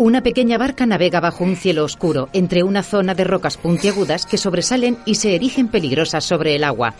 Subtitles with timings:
[0.00, 4.38] Una pequeña barca navega bajo un cielo oscuro entre una zona de rocas puntiagudas que
[4.38, 6.94] sobresalen y se erigen peligrosas sobre el agua.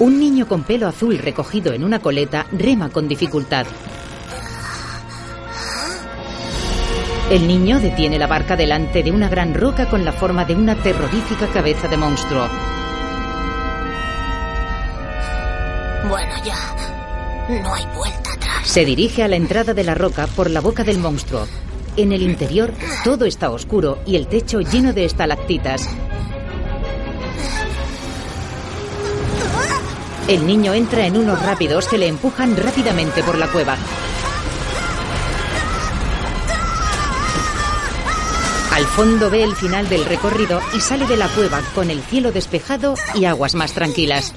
[0.00, 3.68] Un niño con pelo azul recogido en una coleta rema con dificultad.
[7.30, 10.74] El niño detiene la barca delante de una gran roca con la forma de una
[10.82, 12.48] terrorífica cabeza de monstruo.
[16.08, 16.56] Bueno, ya.
[17.48, 18.66] No hay vuelta atrás.
[18.66, 21.46] Se dirige a la entrada de la roca por la boca del monstruo.
[21.96, 22.72] En el interior
[23.04, 25.88] todo está oscuro y el techo lleno de estalactitas.
[30.28, 33.76] El niño entra en unos rápidos que le empujan rápidamente por la cueva.
[38.72, 42.30] Al fondo ve el final del recorrido y sale de la cueva con el cielo
[42.30, 44.34] despejado y aguas más tranquilas.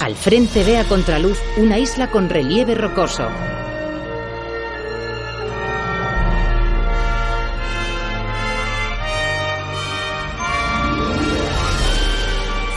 [0.00, 3.28] Al frente ve a contraluz una isla con relieve rocoso.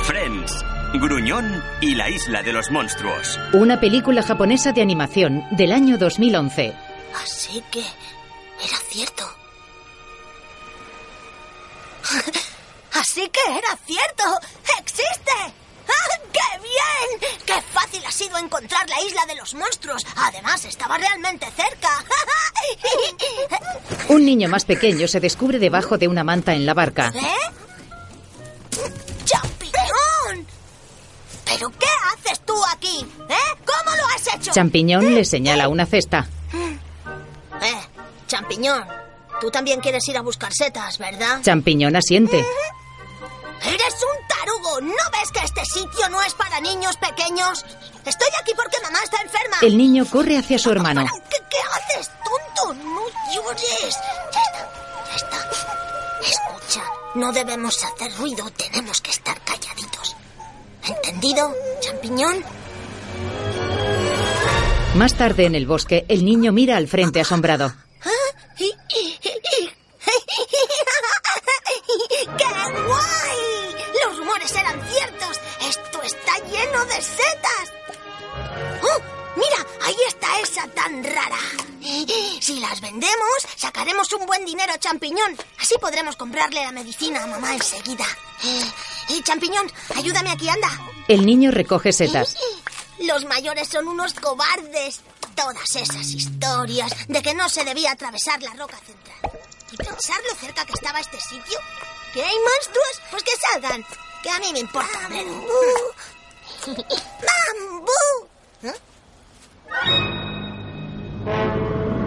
[0.03, 3.39] Friends, Gruñón y la isla de los monstruos.
[3.53, 6.73] Una película japonesa de animación del año 2011.
[7.23, 7.79] Así que.
[7.79, 9.23] Era cierto.
[12.91, 14.23] Así que era cierto.
[14.77, 15.62] ¡Existe!
[15.93, 17.39] ¡Ah, ¡Qué bien!
[17.45, 20.03] ¡Qué fácil ha sido encontrar la isla de los monstruos!
[20.15, 21.89] Además, estaba realmente cerca.
[24.09, 27.11] Un niño más pequeño se descubre debajo de una manta en la barca.
[27.15, 27.53] ¿Eh?
[29.25, 30.47] ¡Champiñón!
[31.45, 33.05] ¿Pero qué haces tú aquí?
[33.29, 33.57] ¿Eh?
[33.65, 34.51] ¿Cómo lo has hecho?
[34.51, 36.27] Champiñón le señala una cesta.
[36.53, 37.81] Eh,
[38.27, 38.83] champiñón.
[39.39, 41.41] Tú también quieres ir a buscar setas, ¿verdad?
[41.41, 42.45] Champiñón asiente.
[43.61, 44.81] ¡Eres un tarugo!
[44.81, 47.65] ¿No ves que este sitio no es para niños pequeños?
[48.05, 49.57] Estoy aquí porque mamá está enferma.
[49.61, 51.05] El niño corre hacia su hermano.
[51.29, 52.73] ¿Qué, qué haces, tonto?
[52.83, 53.01] No
[53.33, 53.97] llores.
[54.31, 54.69] Ya está,
[55.09, 56.19] ya está.
[56.21, 56.83] Escucha,
[57.15, 58.49] no debemos hacer ruido.
[58.51, 60.15] Tenemos que estar calladitos.
[60.85, 62.43] ¿Entendido, champiñón?
[64.95, 67.73] Más tarde en el bosque, el niño mira al frente asombrado.
[72.37, 72.45] ¡Qué
[72.85, 73.12] guay!
[76.95, 77.73] De setas.
[78.81, 79.01] ¡Oh!
[79.35, 81.39] Mira, ahí está esa tan rara.
[82.39, 85.37] Si las vendemos, sacaremos un buen dinero, champiñón.
[85.59, 88.05] Así podremos comprarle la medicina a mamá enseguida.
[88.43, 90.69] Eh, champiñón, ayúdame aquí, anda.
[91.07, 92.37] El niño recoge setas.
[92.99, 95.01] Los mayores son unos cobardes.
[95.35, 99.31] Todas esas historias de que no se debía atravesar la roca central.
[99.71, 101.59] Y pensar lo cerca que estaba este sitio.
[102.13, 103.01] ¿Que hay monstruos?
[103.09, 103.83] Pues que salgan.
[104.21, 105.09] Que a mí me importa.
[106.65, 108.27] ¡Bambú!
[108.63, 108.73] ¿Eh?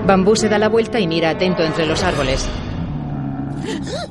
[0.07, 2.47] Bambú se da la vuelta y mira atento entre los árboles.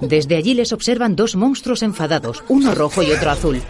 [0.02, 3.62] Desde allí les observan dos monstruos enfadados, uno rojo y otro azul.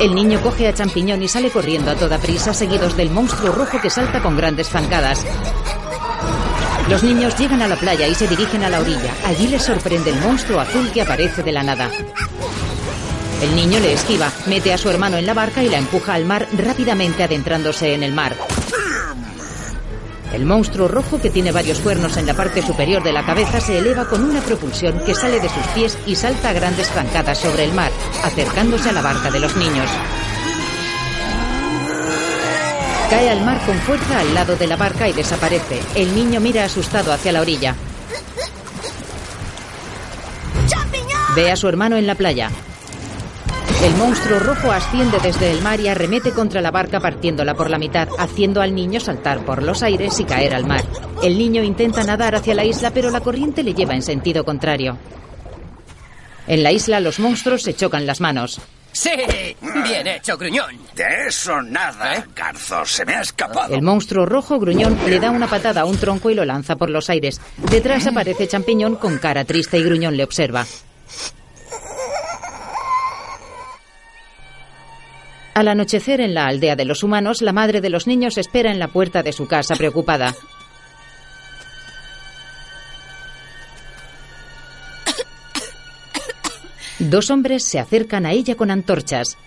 [0.00, 3.78] El niño coge a Champiñón y sale corriendo a toda prisa, seguidos del monstruo rojo
[3.82, 5.26] que salta con grandes zancadas.
[6.88, 9.12] Los niños llegan a la playa y se dirigen a la orilla.
[9.26, 11.90] Allí les sorprende el monstruo azul que aparece de la nada.
[13.42, 16.26] El niño le esquiva, mete a su hermano en la barca y la empuja al
[16.26, 18.36] mar rápidamente adentrándose en el mar.
[20.32, 23.78] El monstruo rojo, que tiene varios cuernos en la parte superior de la cabeza, se
[23.78, 27.64] eleva con una propulsión que sale de sus pies y salta a grandes zancadas sobre
[27.64, 27.90] el mar,
[28.22, 29.90] acercándose a la barca de los niños.
[33.08, 35.80] Cae al mar con fuerza al lado de la barca y desaparece.
[35.96, 37.74] El niño mira asustado hacia la orilla.
[41.34, 42.50] Ve a su hermano en la playa.
[43.82, 47.78] El monstruo rojo asciende desde el mar y arremete contra la barca partiéndola por la
[47.78, 50.84] mitad, haciendo al niño saltar por los aires y caer al mar.
[51.22, 54.98] El niño intenta nadar hacia la isla, pero la corriente le lleva en sentido contrario.
[56.46, 58.60] En la isla los monstruos se chocan las manos.
[58.92, 59.12] Sí,
[59.84, 60.76] bien hecho, gruñón.
[60.94, 62.84] De eso nada, Garzo.
[62.84, 63.74] Se me ha escapado.
[63.74, 66.90] El monstruo rojo gruñón le da una patada a un tronco y lo lanza por
[66.90, 67.40] los aires.
[67.70, 70.66] Detrás aparece Champiñón con cara triste y gruñón le observa.
[75.54, 78.78] Al anochecer en la aldea de los humanos, la madre de los niños espera en
[78.78, 80.34] la puerta de su casa preocupada.
[86.98, 89.38] Dos hombres se acercan a ella con antorchas.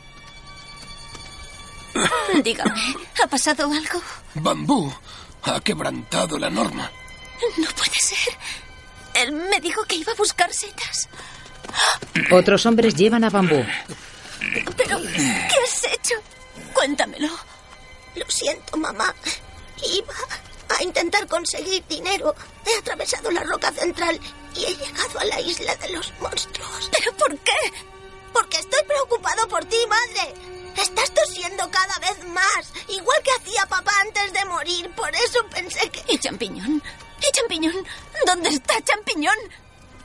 [2.43, 2.73] Dígame,
[3.23, 4.01] ¿ha pasado algo?
[4.33, 4.91] Bambú
[5.43, 6.89] ha quebrantado la norma.
[7.57, 8.33] No puede ser.
[9.13, 11.09] Él me dijo que iba a buscar setas.
[12.31, 13.63] Otros hombres llevan a bambú.
[14.77, 16.15] Pero, ¿qué has hecho?
[16.73, 17.29] Cuéntamelo.
[18.15, 19.13] Lo siento, mamá.
[19.83, 20.13] Iba
[20.77, 22.35] a intentar conseguir dinero.
[22.65, 24.19] He atravesado la roca central
[24.55, 26.89] y he llegado a la isla de los monstruos.
[26.91, 27.73] ¿Pero por qué?
[28.31, 30.33] Porque estoy preocupado por ti, madre.
[30.77, 34.89] Estás tosiendo cada vez más, igual que hacía papá antes de morir.
[34.95, 36.03] Por eso pensé que...
[36.07, 36.81] ¿Y champiñón?
[37.21, 37.87] ¿Y champiñón?
[38.25, 39.37] ¿Dónde está champiñón?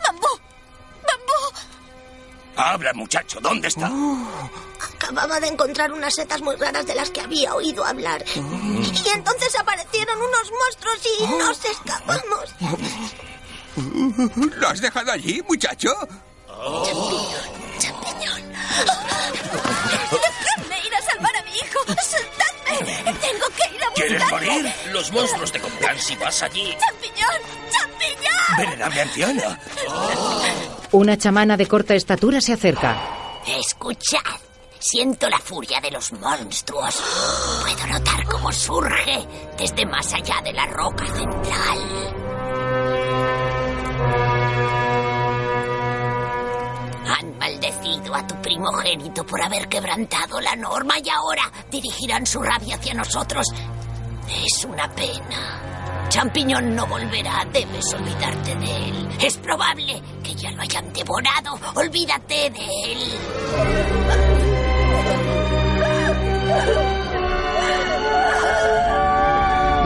[0.07, 0.29] ¡Bambú!
[1.03, 1.78] ¡Bambú!
[2.61, 3.89] Habla, muchacho, ¿dónde está?
[4.97, 8.25] Acababa de encontrar unas setas muy raras de las que había oído hablar.
[8.35, 12.55] Y entonces aparecieron unos monstruos y nos escapamos.
[14.57, 15.95] ¿Lo has dejado allí, muchacho?
[17.79, 18.43] ¡Champiñón!
[20.11, 20.29] ¡Dejadme
[21.65, 21.79] hijo!
[21.87, 23.03] ¡Soltadme!
[23.05, 24.47] ¡Tengo que ir a ¿Quieres buscarle!
[24.53, 24.73] morir?
[24.93, 26.77] Los monstruos te comerán si vas allí.
[26.79, 27.29] ¡Champiñón!
[27.71, 28.57] ¡Champiñón!
[28.59, 29.61] Venerable anciana.
[30.93, 32.97] Una chamana de corta estatura se acerca.
[33.47, 34.19] Escuchad.
[34.81, 36.95] Siento la furia de los monstruos.
[37.63, 39.27] Puedo notar cómo surge
[39.59, 41.79] desde más allá de la roca central.
[48.15, 53.47] A tu primogénito por haber quebrantado la norma y ahora dirigirán su rabia hacia nosotros.
[54.29, 56.07] Es una pena.
[56.09, 59.09] Champiñón no volverá, debes olvidarte de él.
[59.21, 61.59] Es probable que ya lo hayan devorado.
[61.75, 62.99] Olvídate de él.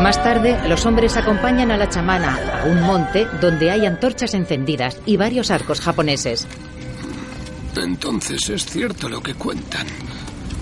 [0.02, 4.98] Más tarde, los hombres acompañan a la chamana a un monte donde hay antorchas encendidas
[5.06, 6.48] y varios arcos japoneses.
[7.76, 9.86] Entonces es cierto lo que cuentan.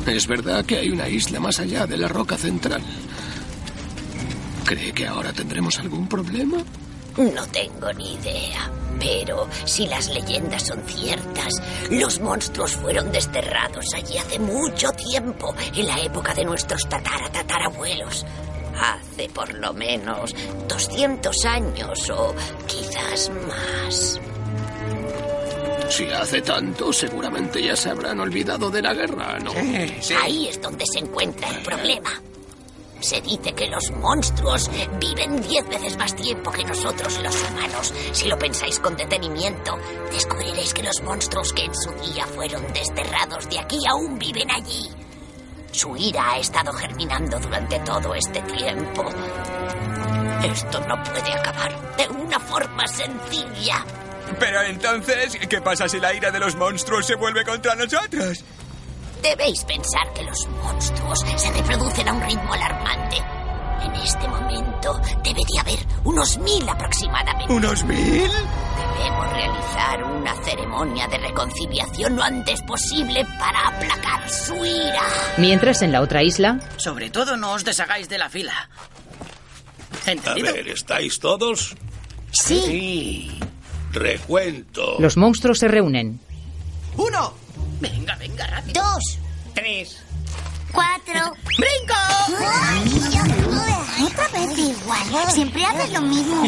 [0.07, 2.83] Es verdad que hay una isla más allá de la roca central.
[4.65, 6.59] ¿Cree que ahora tendremos algún problema?
[7.17, 8.71] No tengo ni idea.
[8.99, 11.55] Pero si las leyendas son ciertas,
[11.91, 18.27] los monstruos fueron desterrados allí hace mucho tiempo, en la época de nuestros tatara tatarabuelos.
[18.79, 20.35] Hace por lo menos
[20.69, 22.35] 200 años o
[22.67, 24.21] quizás más.
[25.91, 29.51] Si hace tanto, seguramente ya se habrán olvidado de la guerra, ¿no?
[30.23, 32.11] Ahí es donde se encuentra el problema.
[33.01, 34.71] Se dice que los monstruos
[35.01, 37.93] viven diez veces más tiempo que nosotros los humanos.
[38.13, 39.77] Si lo pensáis con detenimiento,
[40.13, 44.89] descubriréis que los monstruos que en su día fueron desterrados de aquí aún viven allí.
[45.73, 49.05] Su ira ha estado germinando durante todo este tiempo.
[50.45, 53.85] Esto no puede acabar de una forma sencilla.
[54.39, 58.45] Pero entonces, ¿qué pasa si la ira de los monstruos se vuelve contra nosotros?
[59.23, 63.17] Debéis pensar que los monstruos se reproducen a un ritmo alarmante.
[63.83, 67.53] En este momento debería haber unos mil aproximadamente.
[67.53, 68.31] ¿Unos mil?
[68.99, 75.03] Debemos realizar una ceremonia de reconciliación lo antes posible para aplacar su ira.
[75.39, 78.69] Mientras, en la otra isla, Sobre todo no os deshagáis de la fila.
[80.07, 80.53] A ¿Entendido?
[80.53, 81.75] ver, ¿estáis todos?
[82.33, 83.39] Sí.
[83.93, 84.97] Recuento.
[84.99, 86.21] los monstruos se reúnen.
[86.97, 87.35] ¡Uno!
[87.81, 88.83] Venga, venga, rápido.
[88.83, 89.19] Dos.
[89.55, 90.03] Tres.
[90.73, 91.33] Cuatro.
[94.05, 95.31] Otra vez igual.
[95.33, 96.45] Siempre haces lo mismo.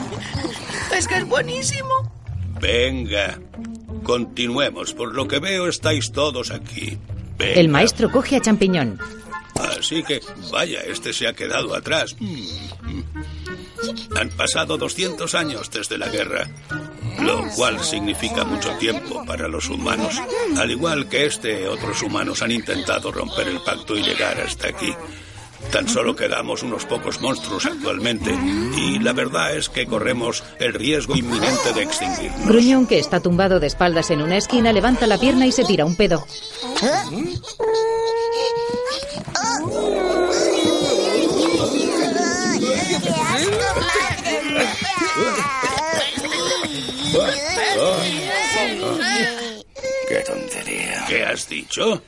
[0.97, 2.12] Es que es buenísimo.
[2.61, 3.38] Venga.
[4.05, 4.95] Continuemos.
[4.95, 6.99] Por lo que veo, estáis todos aquí.
[7.38, 7.61] Venga.
[7.61, 8.99] El maestro coge a Champiñón.
[9.55, 12.17] Así que, vaya, este se ha quedado atrás.
[12.19, 13.02] Mm.
[14.17, 16.49] Han pasado 200 años desde la guerra,
[17.21, 20.21] lo cual significa mucho tiempo para los humanos.
[20.57, 24.95] Al igual que este, otros humanos han intentado romper el pacto y llegar hasta aquí.
[25.71, 28.37] Tan solo quedamos unos pocos monstruos actualmente
[28.76, 32.47] y la verdad es que corremos el riesgo inminente de extinguirnos.
[32.47, 35.85] Gruñón, que está tumbado de espaldas en una esquina, levanta la pierna y se tira
[35.85, 36.26] un pedo.
[50.09, 51.04] ¡Qué tontería!
[51.09, 52.02] ¿Qué has dicho?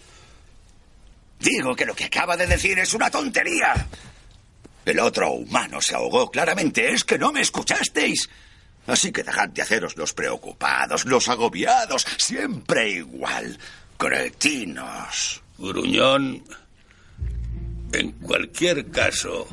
[1.38, 3.86] Digo que lo que acaba de decir es una tontería.
[4.84, 6.92] El otro humano se ahogó claramente.
[6.92, 8.28] Es que no me escuchasteis.
[8.86, 13.58] Así que dejad de haceros los preocupados, los agobiados, siempre igual.
[13.96, 15.42] Cretinos.
[15.56, 16.44] Gruñón,
[17.92, 19.46] en cualquier caso,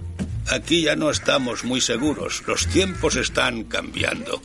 [0.52, 2.44] aquí ya no estamos muy seguros.
[2.46, 4.42] Los tiempos están cambiando.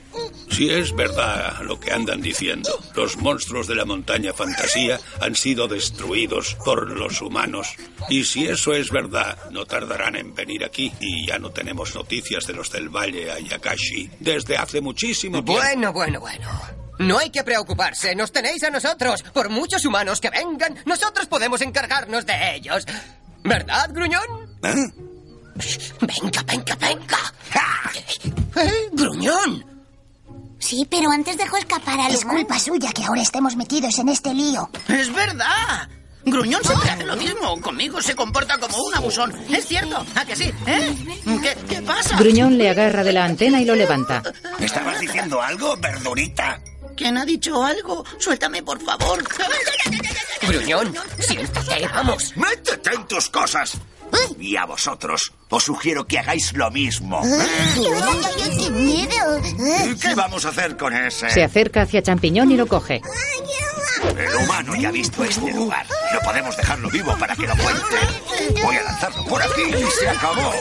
[0.50, 5.68] Si es verdad lo que andan diciendo, los monstruos de la montaña fantasía han sido
[5.68, 7.75] destruidos por los humanos.
[8.08, 12.46] Y si eso es verdad, no tardarán en venir aquí y ya no tenemos noticias
[12.46, 15.60] de los del Valle Ayakashi desde hace muchísimo tiempo.
[15.60, 16.48] Bueno, bueno, bueno.
[16.98, 19.22] No hay que preocuparse, nos tenéis a nosotros.
[19.34, 22.86] Por muchos humanos que vengan, nosotros podemos encargarnos de ellos.
[23.44, 24.56] ¿Verdad, gruñón?
[26.00, 27.34] Venga, venga, venga.
[28.56, 28.88] ¿Eh?
[28.92, 29.64] ¡Gruñón!
[30.58, 34.32] Sí, pero antes dejó escapar a Es culpa suya que ahora estemos metidos en este
[34.34, 34.68] lío.
[34.88, 35.88] Es verdad.
[36.25, 37.60] Gruñón siempre hace lo mismo.
[37.60, 39.32] Conmigo se comporta como un abusón.
[39.48, 40.04] Es cierto.
[40.16, 40.52] ¿A que sí?
[40.66, 40.96] ¿Eh?
[41.40, 42.16] ¿Qué, qué pasa?
[42.16, 44.22] Gruñón le agarra de la antena y lo levanta.
[44.58, 46.58] ¿Estabas diciendo algo, verdurita?
[46.96, 48.04] ¿Quién ha dicho algo?
[48.18, 49.22] Suéltame, por favor.
[50.42, 52.32] Gruñón, siéntate, vamos.
[52.36, 53.76] ¡Métete en tus cosas!
[54.38, 57.22] Y a vosotros os sugiero que hagáis lo mismo.
[57.22, 59.40] ¡Qué miedo!
[59.86, 61.30] ¿Y ¿Qué vamos a hacer con ese?
[61.30, 63.00] Se acerca hacia Champiñón y lo coge.
[64.16, 65.86] El humano ya ha visto este lugar.
[66.12, 68.62] No podemos dejarlo vivo para que lo cuente.
[68.62, 70.52] Voy a lanzarlo por aquí y se acabó.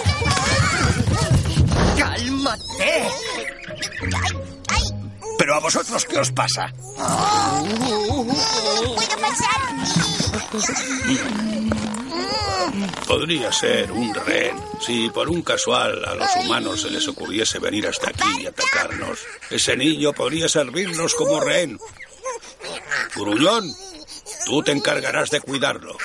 [1.98, 3.08] ¡Cálmate!
[5.38, 6.74] Pero a vosotros, ¿qué os pasa?
[8.96, 10.25] ¿Puedo pasar?
[13.08, 14.56] Podría ser un rehén.
[14.82, 19.20] Si por un casual a los humanos se les ocurriese venir hasta aquí y atacarnos,
[19.50, 21.80] ese niño podría servirnos como rehén.
[23.16, 23.66] Gruñón,
[24.46, 25.98] tú te encargarás de cuidarlo.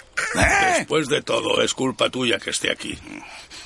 [0.76, 2.97] Después de todo, es culpa tuya que esté aquí.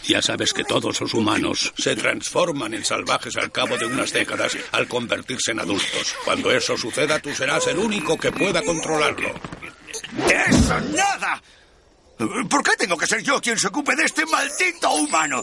[0.06, 4.56] Ya sabes que todos los humanos se transforman en salvajes al cabo de unas décadas
[4.72, 6.14] al convertirse en adultos.
[6.24, 9.32] Cuando eso suceda, tú serás el único que pueda controlarlo.
[10.12, 11.42] ¡De eso nada!
[12.48, 15.42] ¿Por qué tengo que ser yo quien se ocupe de este maldito humano?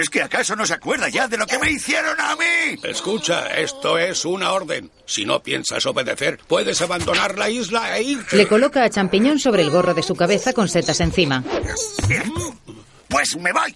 [0.00, 2.78] ¿Es que acaso no se acuerda ya de lo que me hicieron a mí?
[2.84, 4.92] Escucha, esto es una orden.
[5.06, 8.36] Si no piensas obedecer, puedes abandonar la isla e irte.
[8.36, 11.42] Le coloca a Champiñón sobre el gorro de su cabeza con setas encima.
[13.08, 13.74] Pues me voy.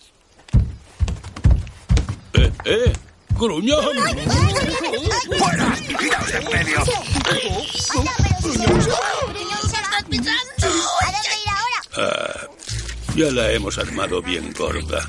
[2.34, 2.92] ¡Eh, eh!
[3.30, 3.96] ¡Gruñón!
[5.38, 5.76] ¡Fuera!
[5.98, 6.84] ¡Quitaos de en medio!
[10.18, 12.12] ¿A dónde ir ahora?
[12.12, 12.46] Ah,
[13.16, 15.08] ya la hemos armado bien gorda.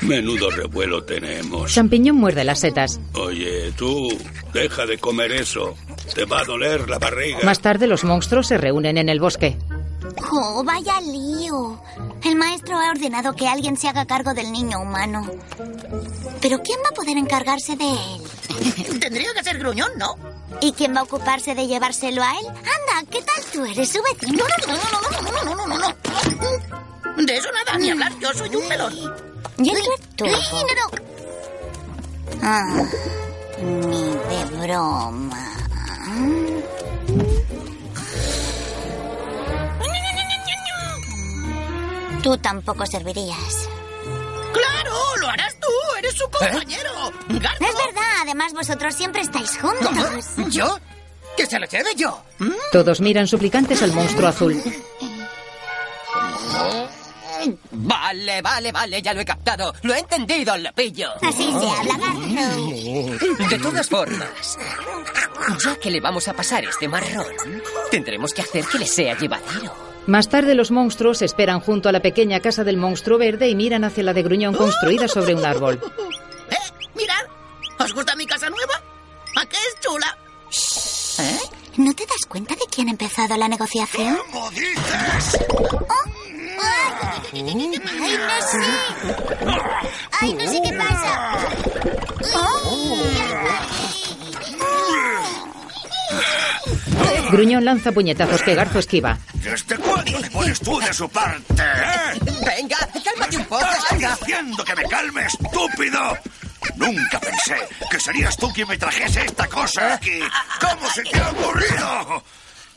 [0.00, 1.72] Menudo revuelo tenemos.
[1.72, 3.00] Champiñón muerde las setas.
[3.14, 4.08] Oye, tú,
[4.52, 5.76] deja de comer eso.
[6.14, 7.38] Te va a doler la barriga.
[7.44, 9.56] Más tarde los monstruos se reúnen en el bosque.
[10.32, 11.80] ¡Oh, vaya lío!
[12.24, 15.26] El maestro ha ordenado que alguien se haga cargo del niño humano.
[16.40, 18.98] ¿Pero quién va a poder encargarse de él?
[19.00, 20.16] Tendría que ser gruñón, ¿no?
[20.60, 22.46] ¿Y quién va a ocuparse de llevárselo a él?
[22.48, 23.64] Anda, ¿qué tal tú?
[23.64, 24.44] ¿Eres su vecino?
[24.66, 27.24] No, no, no, no, no, no, no, no, no.
[27.24, 28.12] De eso nada, ni hablar.
[28.18, 28.94] Yo soy un melón.
[29.58, 30.30] ¿Y el retuvo?
[32.42, 32.84] Ah,
[33.60, 35.52] ni de broma.
[42.22, 43.68] Tú tampoco servirías.
[44.52, 44.94] ¡Claro!
[45.20, 45.68] ¡Lo harás tú!
[45.98, 46.90] ¡Eres su compañero!
[47.28, 47.66] ¡Garbo!
[47.66, 49.88] Es verdad, además vosotros siempre estáis juntos.
[50.36, 50.48] ¿Cómo?
[50.48, 50.78] ¿Yo?
[51.36, 52.22] ¡Que se lo lleve yo!
[52.70, 54.62] Todos miran suplicantes al monstruo azul.
[57.72, 59.74] Vale, vale, vale, ya lo he captado.
[59.82, 61.10] Lo he entendido, lo pillo.
[61.22, 63.48] Así se habla.
[63.48, 64.58] De todas formas,
[65.64, 67.26] ya que le vamos a pasar este marrón,
[67.90, 69.91] tendremos que hacer que le sea llevadero.
[70.06, 73.84] Más tarde los monstruos esperan junto a la pequeña casa del monstruo verde y miran
[73.84, 75.80] hacia la de Gruñón construida sobre un árbol.
[76.50, 76.56] ¿Eh?
[76.94, 77.24] Mirad.
[77.78, 78.74] ¿Os gusta mi casa nueva?
[79.40, 80.18] ¿A qué es chula?
[81.20, 81.38] ¿Eh?
[81.76, 84.18] ¿No te das cuenta de quién ha empezado la negociación?
[84.30, 85.38] ¿Cómo dices?
[87.32, 87.42] ¡Ay,
[88.18, 88.58] no sé!
[90.20, 91.38] ¡Ay, no sé qué pasa!
[97.30, 99.18] Gruñón lanza puñetazos que Garzo esquiva.
[99.34, 102.20] ¿Desde cuándo te pones tú de su parte, eh?
[102.44, 104.16] Venga, cálmate un poco, ¡Estás anda.
[104.20, 106.18] diciendo que me calme, estúpido!
[106.76, 107.56] Nunca pensé
[107.90, 110.20] que serías tú quien me trajese esta cosa aquí.
[110.60, 112.22] ¿Cómo se te ha ocurrido?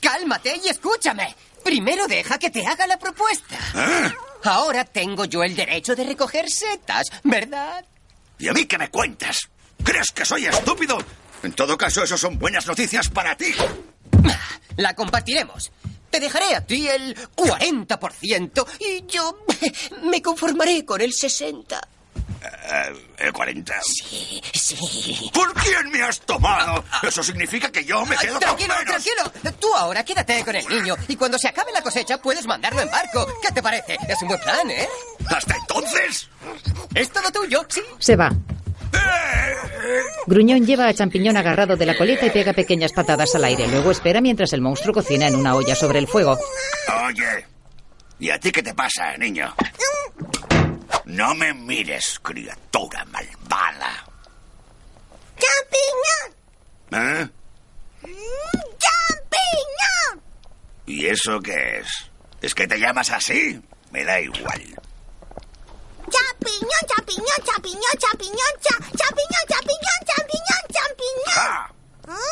[0.01, 1.35] Cálmate y escúchame.
[1.63, 3.55] Primero deja que te haga la propuesta.
[3.75, 4.11] ¿Eh?
[4.43, 7.83] Ahora tengo yo el derecho de recoger setas, ¿verdad?
[8.37, 9.49] ¿Y a mí qué me cuentas?
[9.83, 10.97] ¿Crees que soy estúpido?
[11.43, 13.53] En todo caso, eso son buenas noticias para ti.
[14.77, 15.71] La compartiremos.
[16.09, 19.37] Te dejaré a ti el 40% y yo
[20.03, 21.79] me conformaré con el 60%.
[22.45, 23.73] Eh, ¿El 40?
[23.81, 25.31] Sí, sí.
[25.33, 26.83] ¿Por quién me has tomado?
[27.01, 29.03] Eso significa que yo me quedo tranquilo, con menos.
[29.03, 29.53] tranquilo.
[29.59, 32.89] Tú ahora quédate con el niño y cuando se acabe la cosecha puedes mandarlo en
[32.91, 33.25] barco.
[33.41, 33.97] ¿Qué te parece?
[34.07, 34.87] Es un buen plan, ¿eh?
[35.27, 36.29] ¿Hasta entonces?
[36.93, 37.81] Es todo tuyo, sí.
[37.99, 38.31] Se va.
[40.27, 43.67] Gruñón lleva a Champiñón agarrado de la coleta y pega pequeñas patadas al aire.
[43.67, 46.39] Luego espera mientras el monstruo cocina en una olla sobre el fuego.
[47.05, 47.45] Oye,
[48.19, 49.53] ¿y a ti qué te pasa, niño?
[51.05, 54.03] No me mires, criatura malvada.
[55.37, 57.21] ¡Champiñón!
[57.21, 57.29] ¿Eh?
[58.79, 60.23] ¡Champiñón!
[60.87, 62.11] ¿Y eso qué es?
[62.41, 63.61] ¿Es que te llamas así?
[63.91, 64.75] Me da igual.
[67.15, 71.75] ¡Champiñón, champiñón, champiñón, champiñón, cha, champiñón, champiñón, champiñón, champiñón!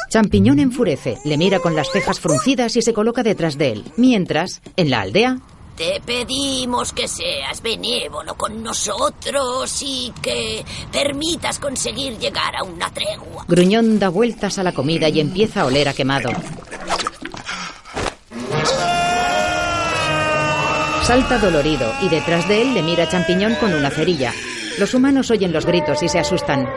[0.10, 3.86] Champiñón enfurece, le mira con las cejas fruncidas y se coloca detrás de él.
[3.98, 5.38] Mientras, en la aldea,
[5.78, 13.46] Te pedimos que seas benévolo con nosotros y que permitas conseguir llegar a una tregua.
[13.48, 16.30] Gruñón da vueltas a la comida y empieza a oler a quemado.
[21.04, 24.32] Salta dolorido y detrás de él le mira Champiñón con una cerilla.
[24.80, 26.68] Los humanos oyen los gritos y se asustan.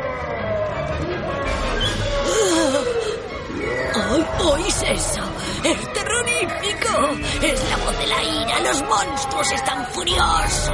[3.94, 5.22] ¡Ay, oís eso!
[5.64, 7.10] ¡Es terrorífico!
[7.42, 8.60] ¡Es la voz de la ira!
[8.60, 10.72] ¡Los monstruos están furiosos!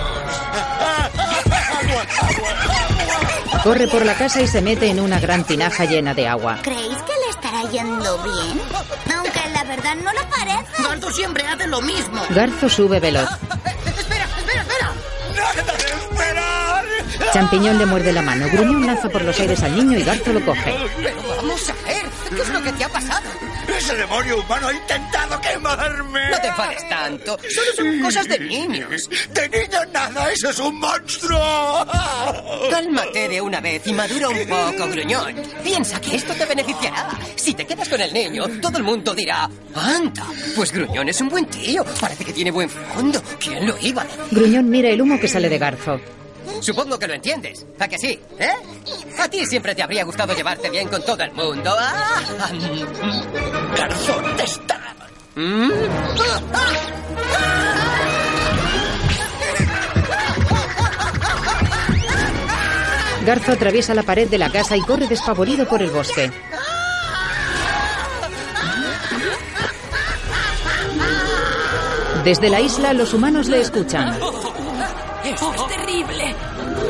[3.62, 6.58] Corre por la casa y se mete en una gran tinaja llena de agua.
[6.62, 8.60] ¿Creéis que le estará yendo bien?
[9.16, 10.82] Aunque la verdad no lo parece.
[10.82, 12.20] Garzo siempre hace lo mismo.
[12.30, 13.28] Garzo sube veloz.
[17.32, 18.46] Champiñón le muerde la mano.
[18.52, 20.74] Gruñón lanza por los aires al niño y Garzo lo coge.
[21.02, 23.30] Pero vamos a ver, ¿qué es lo que te ha pasado?
[23.74, 26.30] ¡Ese demonio humano ha intentado quemarme!
[26.30, 29.08] No te enfades tanto, solo son cosas de niños.
[29.32, 30.30] ¡De niños nada!
[30.30, 31.86] ¡Eso es un monstruo!
[32.70, 35.34] Cálmate de una vez y madura un poco, gruñón.
[35.64, 37.08] Piensa que esto te beneficiará.
[37.36, 41.30] Si te quedas con el niño, todo el mundo dirá, anda, pues gruñón es un
[41.30, 41.82] buen tío.
[41.98, 43.22] Parece que tiene buen fondo.
[43.40, 44.20] ¿Quién lo iba a decir?
[44.32, 45.98] Gruñón mira el humo que sale de Garzo.
[46.60, 47.66] Supongo que lo entiendes.
[47.78, 48.20] ¿A que sí?
[48.38, 48.52] ¿Eh?
[49.18, 51.74] A ti siempre te habría gustado llevarte bien con todo el mundo.
[51.78, 52.20] ¡Ah!
[53.76, 54.94] ¡Garzón te está!
[55.34, 55.70] ¿Mm?
[63.24, 66.30] Garzo atraviesa la pared de la casa y corre despavorido por el bosque.
[72.24, 74.18] Desde la isla los humanos le escuchan.
[75.24, 76.34] ¡Esto es terrible!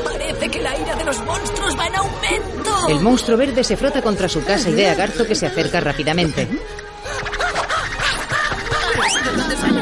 [0.04, 2.88] Parece que la ira de los monstruos va en aumento.
[2.88, 5.80] El monstruo verde se frota contra su casa y ve a Garzo que se acerca
[5.80, 6.46] rápidamente.
[6.46, 6.58] ¿De
[9.36, 9.80] dónde sale?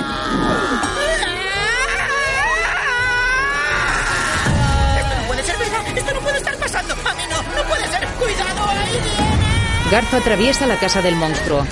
[4.99, 5.81] Esto no puede ser verdad.
[5.97, 6.95] Esto no puede estar pasando.
[6.95, 7.43] A mí no.
[7.43, 8.07] No puede ser.
[8.19, 9.91] Cuidado, ahí viene.
[9.91, 11.67] Garzo atraviesa la casa del monstruo.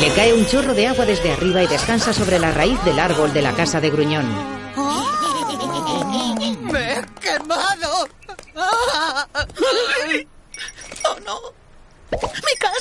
[0.00, 3.32] Le cae un chorro de agua desde arriba y descansa sobre la raíz del árbol
[3.32, 4.26] de la casa de Gruñón.
[6.70, 8.06] ¡Me he quemado!
[11.04, 11.40] ¡Oh, no!
[12.12, 12.75] ¡Mi casa!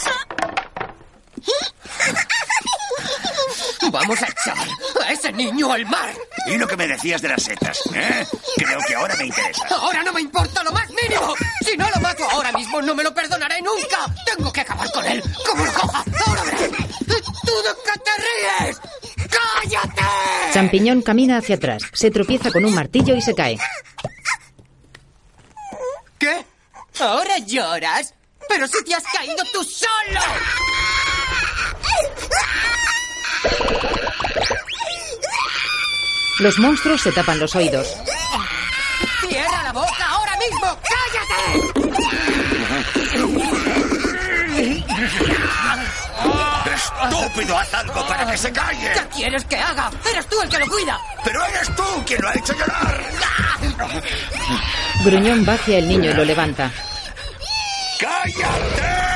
[3.95, 4.57] Vamos a echar
[5.05, 6.13] a ese niño al mar.
[6.47, 7.79] ¿Y lo que me decías de las setas?
[7.93, 8.27] ¿Eh?
[8.57, 9.65] Creo que ahora me interesa.
[9.69, 11.33] Ahora no me importa lo más mínimo.
[11.61, 14.13] Si no lo mato ahora mismo, no me lo perdonaré nunca.
[14.25, 15.23] Tengo que acabar con él.
[15.47, 16.03] ¿Cómo lo coja?
[16.27, 16.69] Ahora verás.
[17.07, 18.11] ¿Tú de qué te
[18.65, 18.81] ríes?
[19.31, 20.01] ¡Cállate!
[20.53, 23.57] Champiñón camina hacia atrás, se tropieza con un martillo y se cae.
[26.19, 26.45] ¿Qué?
[26.99, 28.13] ¿Ahora lloras?
[28.49, 30.19] ¡Pero si te has caído tú solo!
[36.39, 37.87] Los monstruos se tapan los oídos.
[39.27, 40.77] ¡Cierra la boca ahora mismo!
[40.91, 41.85] ¡Cállate!
[46.75, 47.57] ¡Estúpido!
[47.57, 48.91] ¡Haz algo para que se calle!
[48.93, 49.89] ¿Qué quieres que haga?
[50.11, 50.99] ¡Eres tú el que lo cuida!
[51.23, 53.03] ¡Pero eres tú quien lo ha hecho llorar!
[55.03, 56.69] Gruñón va hacia el niño y lo levanta.
[57.99, 59.14] ¡Cállate!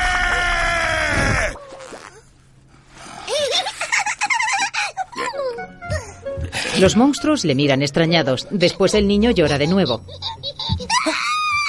[6.80, 8.46] Los monstruos le miran extrañados.
[8.50, 10.02] Después el niño llora de nuevo.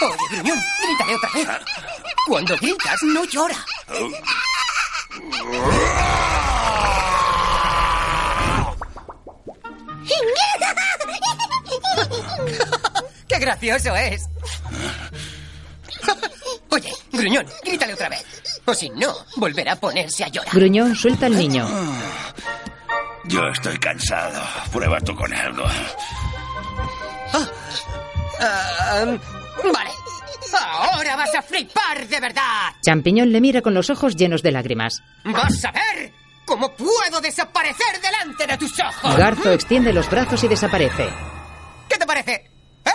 [0.02, 0.58] Oye, gruñón,
[1.16, 1.48] otra vez.
[2.28, 3.58] Cuando gritas, no llora.
[13.28, 14.30] ¡Qué gracioso es!
[16.70, 18.24] Oye, gruñón, grítale otra vez.
[18.64, 20.54] O si no, volverá a ponerse a llorar.
[20.54, 21.68] Gruñón suelta al niño.
[23.26, 24.42] Yo estoy cansado.
[24.72, 25.64] Prueba tú con algo.
[27.34, 27.48] Ah,
[28.40, 29.20] ah, um,
[29.72, 29.92] vale.
[30.60, 32.74] Ahora vas a flipar de verdad.
[32.84, 35.02] Champiñón le mira con los ojos llenos de lágrimas.
[35.24, 36.12] ¿Vas a ver
[36.46, 39.16] cómo puedo desaparecer delante de tus ojos?
[39.16, 41.10] Garzo extiende los brazos y desaparece.
[41.88, 42.50] ¿Qué te parece?
[42.86, 42.92] ¿Eh?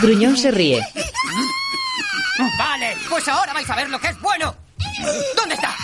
[0.00, 0.80] Gruñón se ríe.
[2.58, 4.61] Vale, pues ahora vais a ver lo que es bueno.
[5.36, 5.74] ¿Dónde está?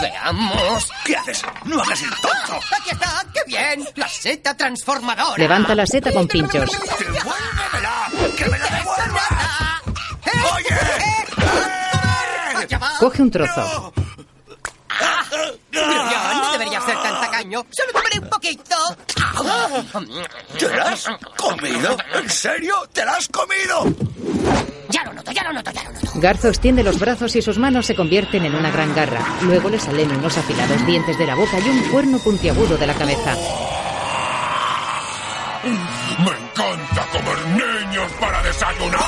[0.00, 0.90] Veamos.
[1.04, 1.42] ¿Qué haces?
[1.64, 2.60] ¡No hagas el tonto!
[2.78, 3.88] Aquí está, qué bien.
[3.96, 5.36] La seta transformadora.
[5.36, 6.70] Levanta la seta con pinchos.
[6.70, 8.10] ¡Devuélvemela!
[8.36, 9.82] ¡Que me la devuelva!
[10.54, 10.76] ¡Oye!
[12.56, 12.92] Allá va.
[12.98, 13.92] Coge un trozo.
[15.70, 17.64] Gruñón, no debería ser tan tacaño.
[17.70, 18.76] Solo tomaré un poquito.
[20.58, 21.96] ¿Te la has comido?
[22.14, 22.88] ¿En serio?
[22.92, 23.84] ¿Te la has comido?
[25.34, 26.20] Ya lo noto, ya lo noto, ya lo noto.
[26.20, 29.20] Garzo extiende los brazos y sus manos se convierten en una gran garra.
[29.42, 32.94] Luego le salen unos afilados dientes de la boca y un cuerno puntiagudo de la
[32.94, 33.36] cabeza.
[35.64, 39.00] Me encanta comer niños para desayunar.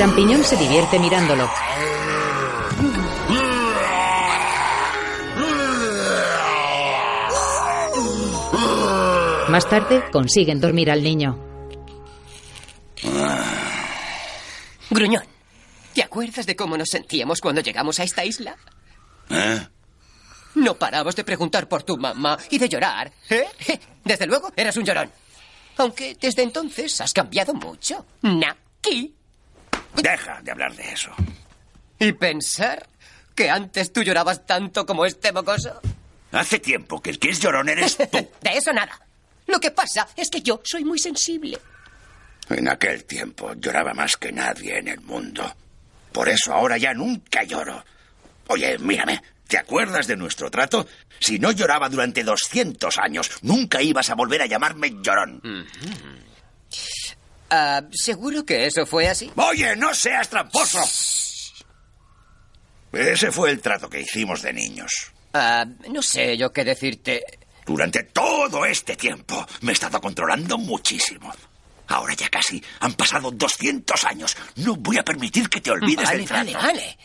[0.00, 1.46] Champiñón se divierte mirándolo.
[9.50, 11.36] Más tarde consiguen dormir al niño.
[14.90, 15.24] Gruñón,
[15.92, 18.56] ¿te acuerdas de cómo nos sentíamos cuando llegamos a esta isla?
[19.28, 19.66] ¿Eh?
[20.54, 23.10] No parabas de preguntar por tu mamá y de llorar.
[23.28, 23.48] ¿eh?
[24.04, 25.10] Desde luego, eras un llorón.
[25.78, 28.06] Aunque desde entonces has cambiado mucho.
[28.22, 29.16] Naki.
[29.96, 31.10] Deja de hablar de eso.
[31.98, 32.88] Y pensar
[33.34, 35.80] que antes tú llorabas tanto como este mocoso.
[36.30, 38.28] Hace tiempo que el que es llorón eres tú.
[38.42, 39.00] De eso nada.
[39.50, 41.58] Lo que pasa es que yo soy muy sensible.
[42.48, 45.54] En aquel tiempo lloraba más que nadie en el mundo.
[46.12, 47.84] Por eso ahora ya nunca lloro.
[48.48, 50.86] Oye, mírame, ¿te acuerdas de nuestro trato?
[51.18, 55.40] Si no lloraba durante 200 años, nunca ibas a volver a llamarme llorón.
[57.50, 59.30] Ah, ¿Seguro que eso fue así?
[59.36, 60.80] Oye, no seas tramposo.
[62.92, 65.12] Ese fue el trato que hicimos de niños.
[65.32, 67.22] Ah, no sé yo qué decirte.
[67.66, 71.32] Durante todo este tiempo me he estado controlando muchísimo.
[71.88, 74.36] Ahora ya casi han pasado 200 años.
[74.56, 76.52] No voy a permitir que te olvides Vale, del trato.
[76.52, 76.98] vale, vale.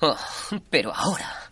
[0.00, 0.16] Oh,
[0.70, 1.50] pero ahora,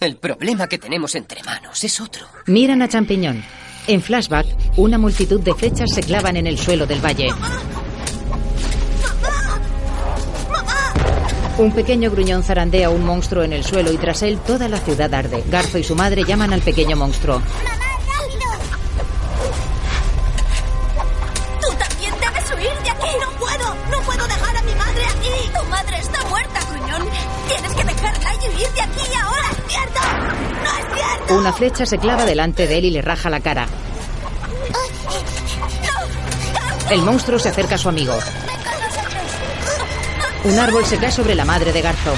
[0.00, 2.26] el problema que tenemos entre manos es otro.
[2.46, 3.44] Miran a Champiñón.
[3.86, 7.28] En flashback, una multitud de flechas se clavan en el suelo del valle.
[11.58, 15.12] Un pequeño gruñón zarandea un monstruo en el suelo y tras él toda la ciudad
[15.14, 15.42] arde.
[15.48, 17.40] Garzo y su madre llaman al pequeño monstruo.
[21.60, 23.08] ¡Tú también debes huir de aquí!
[23.18, 23.74] ¡No puedo!
[23.90, 25.50] ¡No puedo dejar a mi madre aquí!
[25.58, 27.08] ¡Tu madre está muerta, gruñón!
[27.48, 29.50] ¡Tienes que dejarla y huir de aquí ahora!
[29.50, 30.00] ¡Es cierto!
[30.62, 31.34] ¡No es cierto!
[31.38, 33.66] Una flecha se clava delante de él y le raja la cara.
[36.90, 38.12] El monstruo se acerca a su amigo.
[40.46, 42.14] Un árbol se cae sobre la madre de Garzo.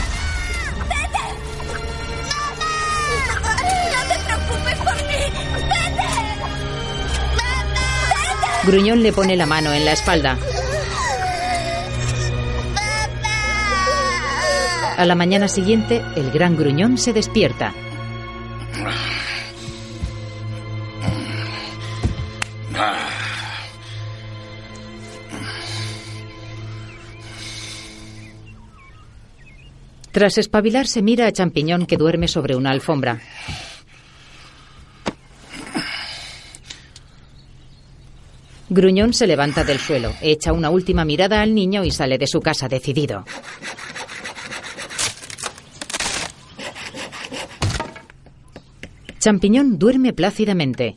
[8.67, 10.37] Gruñón le pone la mano en la espalda.
[14.99, 17.73] A la mañana siguiente, el gran gruñón se despierta.
[30.19, 33.21] Tras espabilarse, mira a Champiñón que duerme sobre una alfombra.
[38.69, 42.41] Gruñón se levanta del suelo, echa una última mirada al niño y sale de su
[42.41, 43.25] casa decidido.
[49.21, 50.97] Champiñón duerme plácidamente.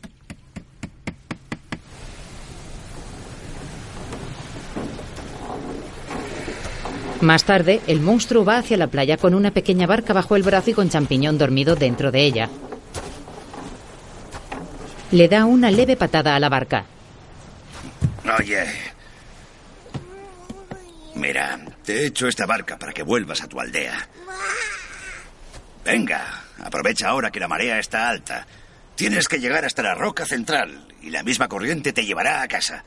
[7.21, 10.71] Más tarde, el monstruo va hacia la playa con una pequeña barca bajo el brazo
[10.71, 12.49] y con Champiñón dormido dentro de ella.
[15.12, 16.86] Le da una leve patada a la barca.
[18.39, 18.65] Oye.
[21.13, 24.07] Mira, te he hecho esta barca para que vuelvas a tu aldea.
[25.86, 28.47] Venga, aprovecha ahora que la marea está alta.
[28.95, 32.84] Tienes que llegar hasta la roca central y la misma corriente te llevará a casa.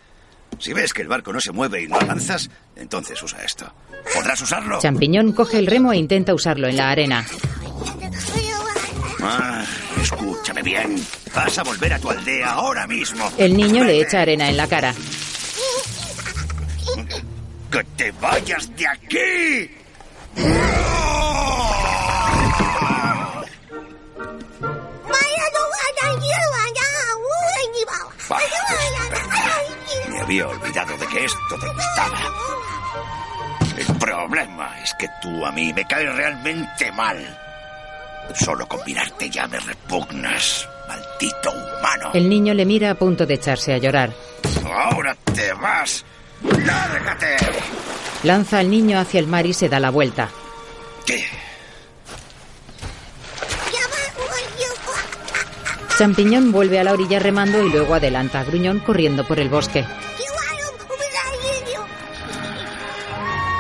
[0.59, 3.73] Si ves que el barco no se mueve y no avanzas, entonces usa esto.
[4.14, 4.79] ¿Podrás usarlo?
[4.81, 7.25] Champiñón coge el remo e intenta usarlo en la arena.
[9.23, 9.64] Ah,
[10.01, 10.97] escúchame bien.
[11.35, 13.31] Vas a volver a tu aldea ahora mismo.
[13.38, 14.95] El niño le echa arena en la cara.
[17.71, 19.71] ¡Que te vayas de aquí!
[28.29, 28.74] Me
[30.25, 32.19] había olvidado de que esto te gustaba.
[33.77, 37.39] El problema es que tú a mí me caes realmente mal.
[38.35, 40.67] Solo con mirarte ya me repugnas.
[40.89, 42.11] Maldito humano.
[42.15, 44.13] El niño le mira a punto de echarse a llorar.
[44.65, 46.05] Ahora te vas.
[46.43, 47.37] ¡Lárgate!
[48.23, 50.31] Lanza al niño hacia el mar y se da la vuelta.
[51.05, 51.25] ¿Qué?
[55.99, 59.85] Champiñón vuelve a la orilla remando y luego adelanta a Gruñón corriendo por el bosque.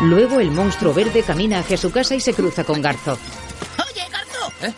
[0.02, 3.18] Luego el monstruo verde camina hacia su casa y se cruza con Garzo.
[3.78, 4.52] Oye, Garzo.
[4.62, 4.74] ¿Eh?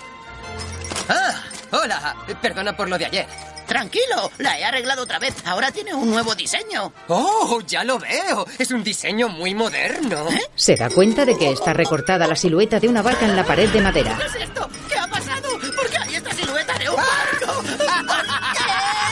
[1.09, 2.17] Ah, hola.
[2.41, 3.27] Perdona por lo de ayer.
[3.67, 5.35] Tranquilo, la he arreglado otra vez.
[5.45, 6.93] Ahora tiene un nuevo diseño.
[7.09, 8.47] Oh, ya lo veo.
[8.59, 10.29] Es un diseño muy moderno.
[10.31, 10.41] ¿Eh?
[10.55, 13.69] Se da cuenta de que está recortada la silueta de una barca en la pared
[13.71, 14.17] de madera.
[14.17, 14.69] ¿Qué es esto?
[14.89, 15.49] ¿Qué ha pasado?
[15.75, 17.63] ¿Por qué hay esta silueta de un barco?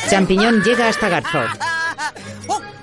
[0.09, 1.41] Champiñón llega hasta Garzo.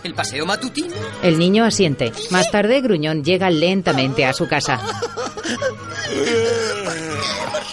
[0.03, 0.95] El paseo matutino.
[1.21, 2.11] El niño asiente.
[2.31, 4.79] Más tarde, Gruñón llega lentamente a su casa.
[4.79, 5.33] ¿Por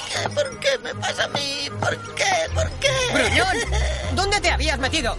[0.08, 0.28] qué?
[0.34, 1.70] ¿Por qué me pasa a mí?
[1.80, 2.24] ¿Por qué?
[2.54, 2.88] ¿Por qué?
[3.14, 3.56] Gruñón,
[4.14, 5.16] ¿dónde te habías metido?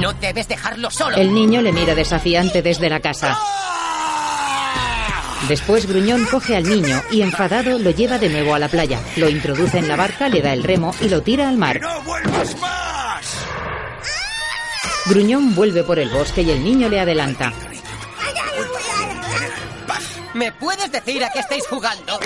[0.00, 1.16] No debes dejarlo solo.
[1.16, 3.38] El niño le mira desafiante desde la casa.
[5.48, 9.00] Después Gruñón coge al niño y enfadado lo lleva de nuevo a la playa.
[9.16, 11.80] Lo introduce en la barca, le da el remo y lo tira al mar.
[11.80, 12.95] ¡No vuelvas más!
[15.08, 17.52] Gruñón vuelve por el bosque y el niño le adelanta.
[20.34, 22.18] ¿Me puedes decir a qué estáis jugando?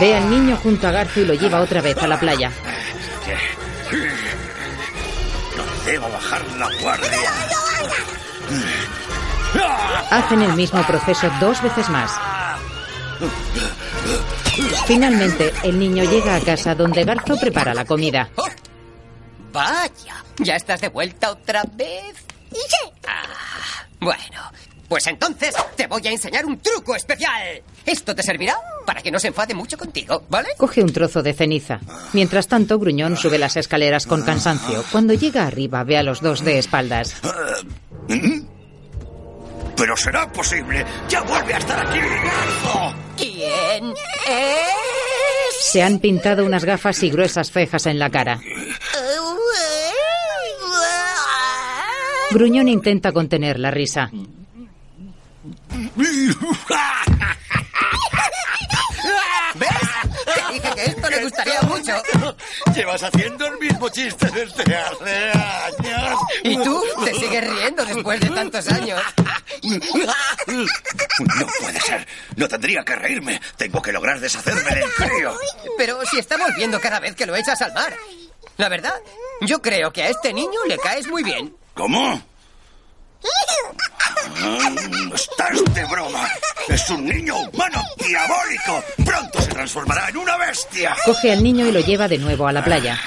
[0.00, 2.50] Ve al niño junto a Garzo y lo lleva otra vez a la playa.
[5.56, 7.32] No debo bajar la guardia.
[10.10, 12.12] Hacen el mismo proceso dos veces más.
[14.86, 18.30] Finalmente, el niño llega a casa donde Garzo prepara la comida.
[19.52, 22.24] Vaya, ¿ya estás de vuelta otra vez?
[23.06, 24.52] Ah, bueno,
[24.88, 27.62] pues entonces te voy a enseñar un truco especial.
[27.84, 28.56] Esto te servirá
[28.86, 30.48] para que no se enfade mucho contigo, ¿vale?
[30.56, 31.80] Coge un trozo de ceniza.
[32.12, 34.84] Mientras tanto, Gruñón sube las escaleras con cansancio.
[34.92, 37.14] Cuando llega arriba, ve a los dos de espaldas.
[39.76, 40.84] Pero será posible.
[41.08, 41.98] Ya vuelve a estar aquí.
[43.16, 43.94] ¿Quién
[44.26, 44.97] es?
[45.60, 48.40] Se han pintado unas gafas y gruesas cejas en la cara.
[52.30, 54.10] Gruñón intenta contener la risa.
[61.08, 62.36] esto le gustaría mucho.
[62.74, 66.20] Llevas haciendo el mismo chiste desde hace años.
[66.44, 66.82] ¿Y tú?
[67.04, 69.00] Te sigues riendo después de tantos años.
[69.62, 72.06] No puede ser.
[72.36, 73.40] No tendría que reírme.
[73.56, 75.34] Tengo que lograr deshacerme del frío.
[75.76, 77.94] Pero si está volviendo cada vez que lo echas al mar.
[78.56, 78.94] La verdad,
[79.42, 81.54] yo creo que a este niño le caes muy bien.
[81.74, 82.20] ¿Cómo?
[85.14, 86.28] Estás de broma.
[86.68, 88.84] Es un niño humano diabólico.
[89.04, 90.96] Pronto se transformará en una bestia.
[91.04, 92.98] Coge al niño y lo lleva de nuevo a la playa.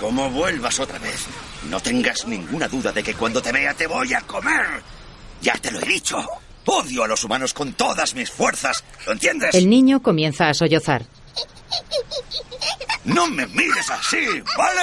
[0.00, 1.26] Como vuelvas otra vez,
[1.68, 4.82] no tengas ninguna duda de que cuando te vea te voy a comer.
[5.42, 6.26] Ya te lo he dicho.
[6.66, 8.82] Odio a los humanos con todas mis fuerzas.
[9.06, 9.54] ¿Lo entiendes?
[9.54, 11.04] El niño comienza a sollozar.
[13.04, 14.80] No me mires así, ¿vale?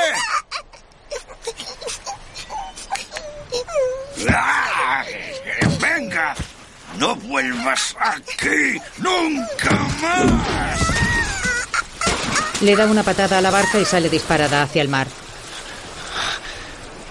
[4.30, 5.04] ¡Ah!
[5.80, 6.36] ¡Venga!
[6.98, 8.80] ¡No vuelvas aquí!
[8.98, 10.80] ¡Nunca más!
[12.62, 15.08] Le da una patada a la barca y sale disparada hacia el mar.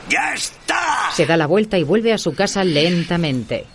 [0.09, 1.11] ¡Ya está!
[1.12, 3.66] Se da la vuelta y vuelve a su casa lentamente.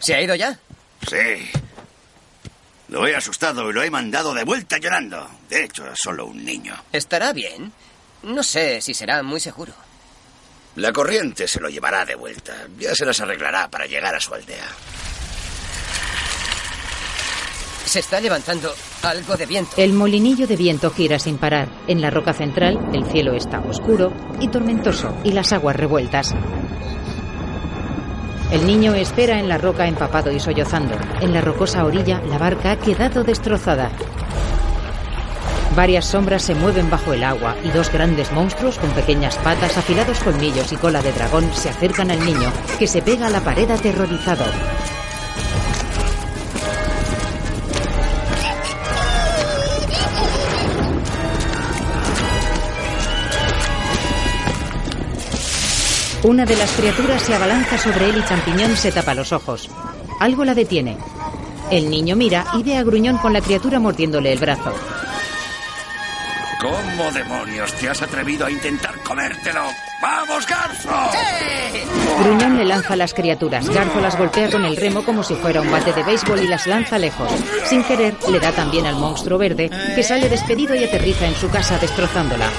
[0.00, 0.58] ¿Se ha ido ya?
[1.08, 1.50] Sí.
[2.88, 5.28] Lo he asustado y lo he mandado de vuelta llorando.
[5.48, 6.74] De hecho, es solo un niño.
[6.92, 7.72] ¿Estará bien?
[8.22, 9.72] No sé si será muy seguro.
[10.76, 12.54] La corriente se lo llevará de vuelta.
[12.78, 14.66] Ya se las arreglará para llegar a su aldea.
[17.86, 19.70] Se está levantando algo de viento.
[19.76, 21.68] El molinillo de viento gira sin parar.
[21.86, 26.34] En la roca central, el cielo está oscuro y tormentoso y las aguas revueltas.
[28.50, 30.94] El niño espera en la roca empapado y sollozando.
[31.20, 33.90] En la rocosa orilla, la barca ha quedado destrozada.
[35.74, 40.20] Varias sombras se mueven bajo el agua y dos grandes monstruos con pequeñas patas, afilados
[40.20, 43.70] colmillos y cola de dragón se acercan al niño, que se pega a la pared
[43.70, 44.44] aterrorizado.
[56.26, 59.70] Una de las criaturas se abalanza sobre él y Champiñón se tapa los ojos.
[60.18, 60.98] Algo la detiene.
[61.70, 64.74] El niño mira y ve a Gruñón con la criatura mordiéndole el brazo.
[66.60, 69.66] ¿Cómo demonios te has atrevido a intentar comértelo?
[70.02, 70.90] ¡Vamos, Garzo!
[72.18, 73.68] Gruñón le lanza a las criaturas.
[73.68, 76.66] Garzo las golpea con el remo como si fuera un bate de béisbol y las
[76.66, 77.30] lanza lejos.
[77.66, 81.48] Sin querer, le da también al monstruo verde, que sale despedido y aterriza en su
[81.48, 82.50] casa destrozándola.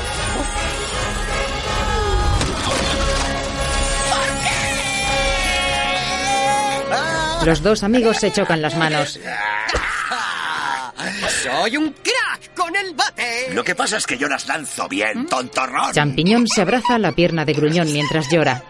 [7.47, 9.17] Los dos amigos se chocan las manos.
[11.41, 13.53] ¡Soy un crack con el bate!
[13.53, 15.93] Lo que pasa es que yo las lanzo bien, tontorrón.
[15.93, 18.61] Champiñón se abraza a la pierna de Gruñón mientras llora.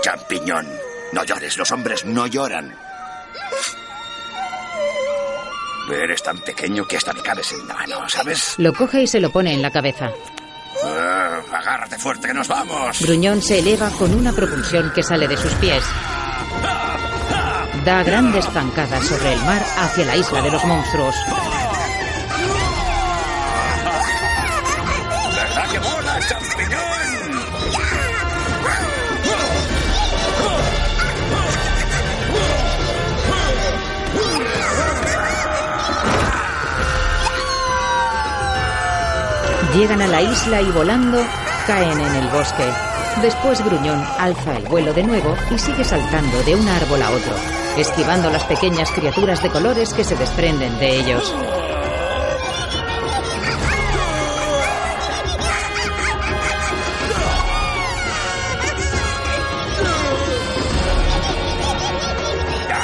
[0.00, 0.66] Champiñón,
[1.12, 2.74] no llores, los hombres no lloran.
[5.92, 8.54] Eres tan pequeño que hasta me cabes en la mano, ¿sabes?
[8.56, 10.10] Lo coge y se lo pone en la cabeza.
[10.84, 11.17] Ah,
[11.68, 12.98] agárrate fuerte que nos vamos.
[13.00, 15.84] Gruñón se eleva con una propulsión que sale de sus pies.
[17.84, 21.14] Da grandes zancadas sobre el mar hacia la isla de los monstruos.
[25.34, 26.88] ¿Verdad que mola, champiñón?
[39.74, 41.22] Llegan a la isla y volando
[41.68, 42.64] caen en el bosque.
[43.20, 47.34] Después Gruñón alza el vuelo de nuevo y sigue saltando de un árbol a otro,
[47.76, 51.34] esquivando las pequeñas criaturas de colores que se desprenden de ellos.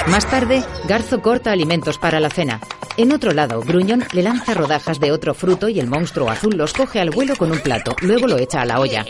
[0.08, 2.60] Más tarde, Garzo corta alimentos para la cena.
[2.96, 6.72] En otro lado, Gruñón le lanza rodajas de otro fruto y el monstruo azul los
[6.72, 9.04] coge al vuelo con un plato, luego lo echa a la olla.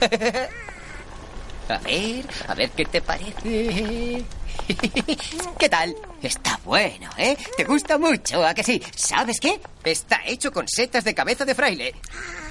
[1.68, 4.24] A ver, a ver qué te parece.
[5.58, 5.94] ¿Qué tal?
[6.22, 7.36] Está bueno, ¿eh?
[7.58, 8.82] ¿Te gusta mucho, a que sí?
[8.96, 9.60] ¿Sabes qué?
[9.84, 11.94] Está hecho con setas de cabeza de fraile.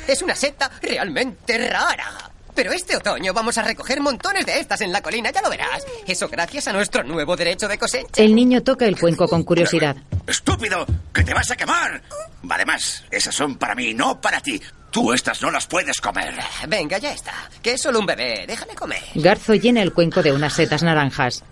[0.08, 2.30] Es una seta realmente rara.
[2.58, 5.86] Pero este otoño vamos a recoger montones de estas en la colina, ya lo verás.
[6.08, 8.20] Eso gracias a nuestro nuevo derecho de cosecha.
[8.20, 9.96] El niño toca el cuenco con curiosidad.
[10.26, 10.84] ¡Estúpido!
[11.14, 12.02] ¡Que te vas a quemar!
[12.50, 14.60] Además, esas son para mí, no para ti.
[14.90, 16.34] Tú estas no las puedes comer.
[16.68, 17.48] Venga, ya está.
[17.62, 18.46] Que es solo un bebé.
[18.48, 19.04] Déjale comer.
[19.14, 21.44] Garzo llena el cuenco de unas setas naranjas.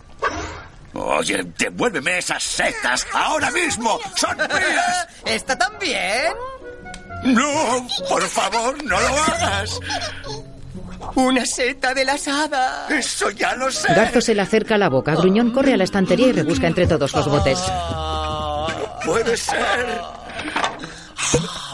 [0.96, 4.00] Oye, devuélveme esas setas ahora mismo.
[4.15, 5.08] ¡Son mías!
[5.24, 6.34] ¿Está también?
[7.26, 9.80] No, por favor, no lo hagas.
[11.15, 12.91] Una seta de las hadas.
[12.91, 13.93] Eso ya lo sé.
[13.93, 15.15] Garzo se le acerca a la boca.
[15.15, 17.60] Gruñón corre a la estantería y rebusca entre todos los botes.
[19.05, 20.01] Puede ser.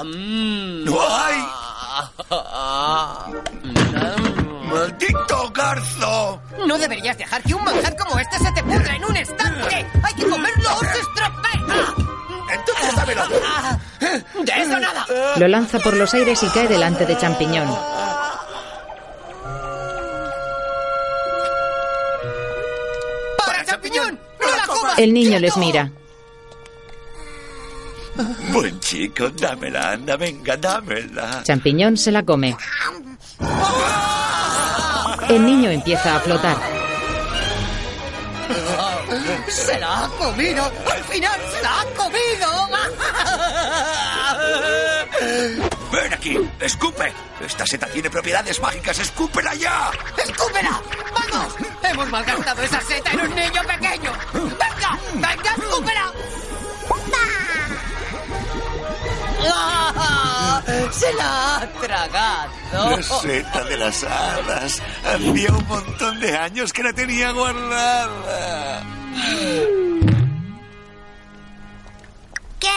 [0.03, 1.45] No hay.
[4.71, 6.41] ¡Maldito Garzo!
[6.65, 9.86] No deberías dejar que un manjar como este se te pudra en un instante.
[10.03, 11.93] Hay que comerlo o se estropea.
[12.53, 13.23] Entonces dámelo.
[14.43, 15.05] De eso nada.
[15.38, 17.67] Lo lanza por los aires y cae delante de Champiñón.
[24.97, 25.91] El niño les mira.
[28.51, 31.43] Buen chico, dámela, anda, venga, dámela.
[31.43, 32.56] Champiñón se la come.
[35.30, 36.58] El niño empieza a flotar.
[39.47, 40.63] ¡Se la ha comido!
[40.63, 42.51] ¡Al final se la ha comido!
[45.91, 47.12] Ven aquí, escupe.
[47.41, 49.91] Esta seta tiene propiedades mágicas, escúpela ya.
[50.17, 50.82] ¡Escúpela!
[51.13, 51.56] ¡Vamos!
[51.84, 54.13] ¡Hemos malgastado esa seta en un niño pequeño!
[54.34, 54.99] ¡Venga!
[55.15, 56.13] ¡Venga, escúpela!
[59.54, 60.62] ¡Ah!
[60.91, 62.91] ¡Se la ha tragado!
[62.91, 64.82] La seta de las hadas.
[65.04, 68.84] Hacía un montón de años que la tenía guardada.
[72.60, 72.69] ¡Qué!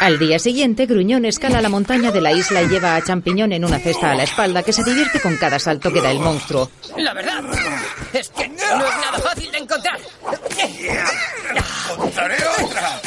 [0.00, 3.64] Al día siguiente, Gruñón escala la montaña de la isla y lleva a Champiñón en
[3.64, 6.70] una cesta a la espalda que se divierte con cada salto que da el monstruo.
[6.96, 7.42] La verdad
[8.12, 9.98] es que no es nada fácil de encontrar.
[11.90, 13.00] ¡Encontraré otra!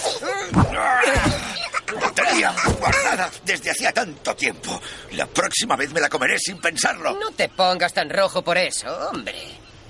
[2.01, 4.81] La tenía guardada desde hacía tanto tiempo.
[5.11, 7.17] La próxima vez me la comeré sin pensarlo.
[7.19, 9.35] No te pongas tan rojo por eso, hombre.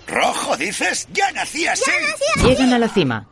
[0.07, 1.07] ¿Rojo, dices?
[1.13, 1.89] ¡Ya nací así!
[2.43, 3.27] Llegan a la cima.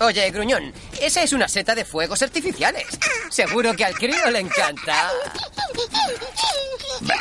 [0.00, 2.86] Oye, Gruñón, esa es una seta de fuegos artificiales.
[3.30, 5.10] Seguro que al crío le encanta.
[7.00, 7.14] Bah,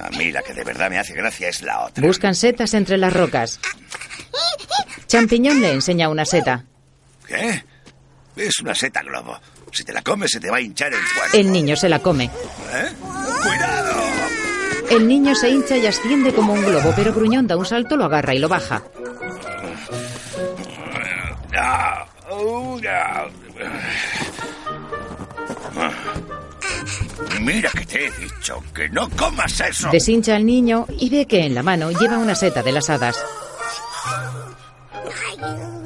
[0.00, 2.06] a mí la que de verdad me hace gracia es la otra.
[2.06, 3.60] Buscan setas entre las rocas.
[5.06, 6.64] Champiñón le enseña una seta.
[7.26, 7.64] ¿Qué?
[8.36, 9.38] Es una seta globo.
[9.72, 11.36] Si te la comes se te va a hinchar el cuerpo.
[11.36, 12.24] El niño se la come.
[12.24, 12.88] ¿Eh?
[13.42, 14.00] ¡Cuidado!
[14.90, 18.06] El niño se hincha y asciende como un globo, pero Gruñón da un salto, lo
[18.06, 18.82] agarra y lo baja.
[27.40, 29.90] Mira que te he dicho que no comas eso.
[29.90, 33.24] Deshincha al niño y ve que en la mano lleva una seta de las hadas.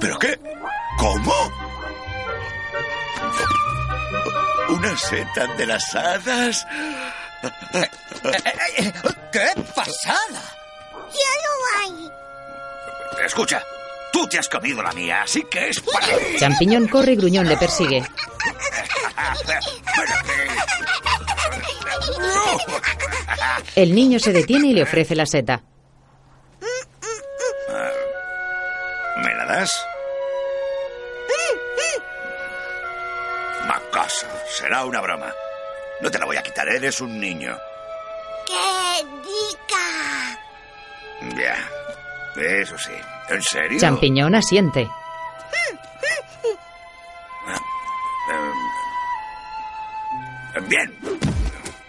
[0.00, 0.38] ¿Pero qué?
[0.98, 1.34] ¿Cómo?
[4.68, 6.66] ¿Una seta de las hadas?
[9.32, 10.42] ¡Qué pasada!
[10.92, 12.10] ¡Ya lo hay!
[13.24, 13.62] Escucha,
[14.14, 16.36] tú te has comido la mía, así que es para ti.
[16.38, 18.00] Champiñón corre y Gruñón le persigue.
[23.74, 25.64] El niño se detiene y le ofrece la seta.
[29.16, 29.84] ¿Me la das?
[33.66, 35.34] Macoso, será una broma.
[36.00, 37.58] No te la voy a quitar, eres un niño.
[38.46, 40.38] ¡Qué rica!
[41.36, 41.56] Ya,
[42.37, 42.93] eso sí.
[43.28, 43.78] ¿En serio?
[43.78, 44.82] Champiñón asiente.
[50.57, 50.95] Eh, Bien.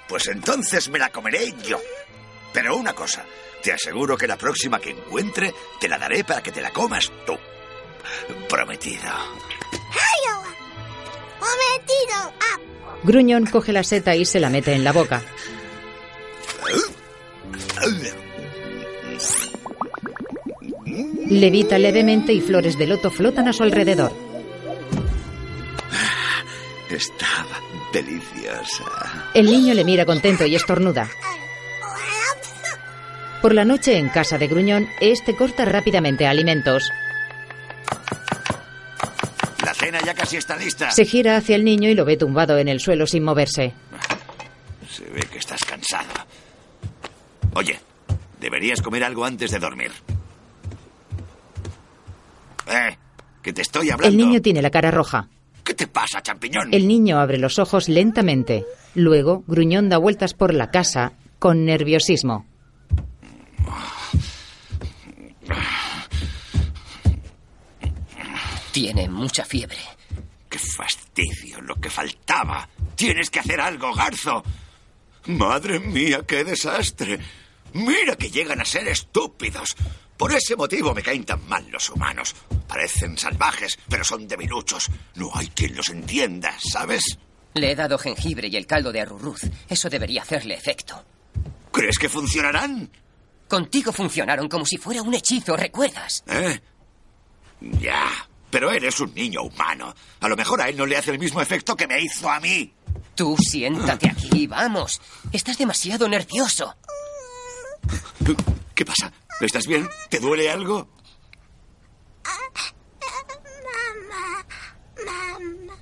[0.07, 1.79] Pues entonces me la comeré yo.
[2.53, 3.23] Pero una cosa,
[3.61, 7.11] te aseguro que la próxima que encuentre te la daré para que te la comas
[7.25, 7.37] tú.
[8.47, 9.11] Prometido.
[11.39, 12.33] ¡Prometido!
[12.39, 12.59] ¡Ah!
[13.03, 15.21] Gruñón coge la seta y se la mete en la boca.
[21.29, 24.11] Levita levemente y flores de loto flotan a su alrededor.
[26.89, 27.59] Estaba
[27.91, 28.83] deliciosa.
[29.33, 31.09] El niño le mira contento y estornuda.
[33.41, 36.91] Por la noche, en casa de Gruñón, este corta rápidamente alimentos.
[39.63, 40.91] La cena ya casi está lista.
[40.91, 43.73] Se gira hacia el niño y lo ve tumbado en el suelo sin moverse.
[44.89, 46.07] Se ve que estás cansado.
[47.55, 47.79] Oye,
[48.39, 49.91] deberías comer algo antes de dormir.
[52.67, 52.97] Eh,
[53.41, 54.07] que te estoy hablando.
[54.07, 55.29] El niño tiene la cara roja.
[55.63, 56.73] ¿Qué te pasa, champiñón?
[56.73, 58.65] El niño abre los ojos lentamente.
[58.93, 62.45] Luego, Gruñón da vueltas por la casa con nerviosismo.
[68.71, 69.79] Tiene mucha fiebre.
[70.49, 71.61] ¡Qué fastidio!
[71.61, 72.67] Lo que faltaba.
[72.95, 74.43] Tienes que hacer algo, Garzo.
[75.27, 77.19] Madre mía, qué desastre.
[77.73, 79.75] Mira que llegan a ser estúpidos.
[80.17, 82.35] Por ese motivo me caen tan mal los humanos.
[82.67, 84.89] Parecen salvajes, pero son debiluchos.
[85.15, 87.17] No hay quien los entienda, ¿sabes?
[87.53, 89.41] Le he dado jengibre y el caldo de arrurruz.
[89.67, 91.03] Eso debería hacerle efecto.
[91.71, 92.89] ¿Crees que funcionarán?
[93.47, 96.23] Contigo funcionaron como si fuera un hechizo, ¿recuerdas?
[96.27, 96.59] ¿Eh?
[97.61, 98.09] Ya,
[98.49, 99.93] pero eres un niño humano.
[100.21, 102.39] A lo mejor a él no le hace el mismo efecto que me hizo a
[102.39, 102.73] mí.
[103.15, 105.01] Tú siéntate aquí, vamos.
[105.31, 106.75] Estás demasiado nervioso.
[108.73, 109.11] ¿Qué pasa?
[109.41, 109.87] ¿Estás bien?
[110.09, 110.87] ¿Te duele algo?
[114.07, 114.45] Mamá,
[115.05, 115.75] mamá.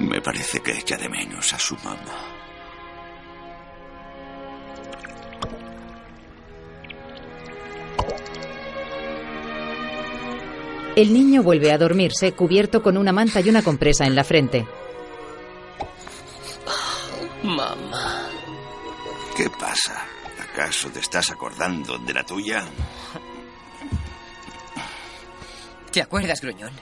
[0.00, 2.38] Me parece que echa de menos a su mamá.
[10.96, 14.66] El niño vuelve a dormirse cubierto con una manta y una compresa en la frente.
[17.44, 18.17] Mamá.
[20.40, 22.64] ¿Acaso te estás acordando de la tuya?
[25.92, 26.72] ¿Te acuerdas, Gruñón?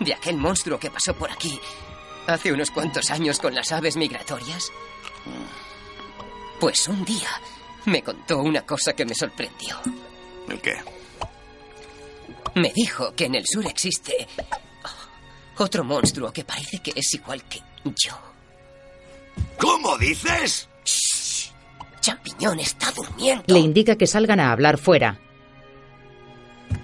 [0.00, 1.60] De aquel monstruo que pasó por aquí
[2.26, 4.70] hace unos cuantos años con las aves migratorias.
[6.60, 7.28] Pues un día
[7.84, 9.80] me contó una cosa que me sorprendió.
[10.48, 10.76] ¿El qué?
[12.54, 14.26] Me dijo que en el sur existe
[15.58, 18.18] otro monstruo que parece que es igual que yo.
[19.58, 20.68] ¿Cómo dices?
[22.06, 23.42] Champiñón está durmiendo.
[23.48, 25.18] Le indica que salgan a hablar fuera.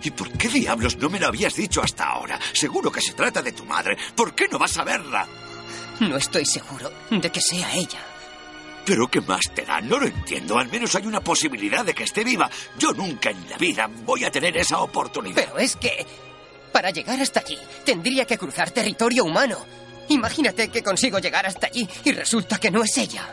[0.03, 2.41] ¿Y por qué diablos no me lo habías dicho hasta ahora?
[2.53, 3.97] Seguro que se trata de tu madre.
[4.16, 5.25] ¿Por qué no vas a verla?
[6.01, 8.01] No estoy seguro de que sea ella.
[8.85, 9.81] ¿Pero qué más te da?
[9.81, 10.59] No lo entiendo.
[10.59, 12.51] Al menos hay una posibilidad de que esté viva.
[12.77, 15.37] Yo nunca en la vida voy a tener esa oportunidad.
[15.37, 16.05] Pero es que...
[16.73, 19.59] Para llegar hasta allí, tendría que cruzar territorio humano.
[20.09, 23.33] Imagínate que consigo llegar hasta allí y resulta que no es ella.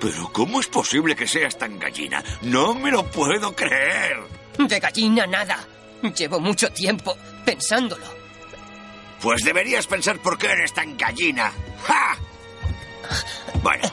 [0.00, 2.22] ¿Pero cómo es posible que seas tan gallina?
[2.42, 4.18] No me lo puedo creer.
[4.58, 5.66] De gallina nada.
[6.16, 8.06] Llevo mucho tiempo pensándolo.
[9.20, 11.50] Pues deberías pensar por qué eres tan gallina.
[11.82, 12.16] ¡Ja!
[13.62, 13.88] Bueno,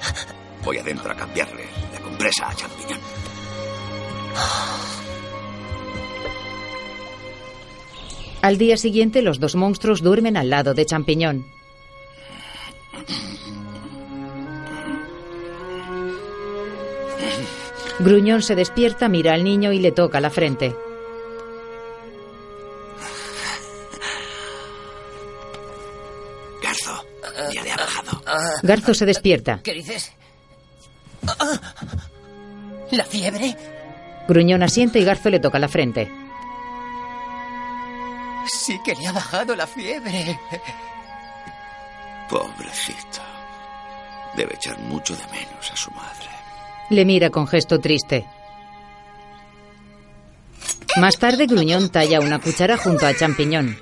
[0.63, 2.99] voy adentro a cambiarle la compresa a champiñón.
[8.41, 11.45] Al día siguiente, los dos monstruos duermen al lado de Champiñón.
[17.99, 20.75] Gruñón se despierta, mira al niño y le toca la frente.
[26.61, 27.05] Garzo,
[27.53, 28.21] ya le ha bajado.
[28.63, 29.59] Garzo se despierta.
[29.63, 30.11] ¿Qué dices?
[32.91, 33.55] ¿La fiebre?
[34.27, 36.11] Gruñón asiente y Garzo le toca la frente.
[38.47, 40.39] Sí que le ha bajado la fiebre.
[42.29, 43.21] Pobrecito.
[44.35, 46.32] Debe echar mucho de menos a su madre.
[46.93, 48.23] Le mira con gesto triste.
[50.97, 53.77] Más tarde, Gruñón talla una cuchara junto a Champiñón.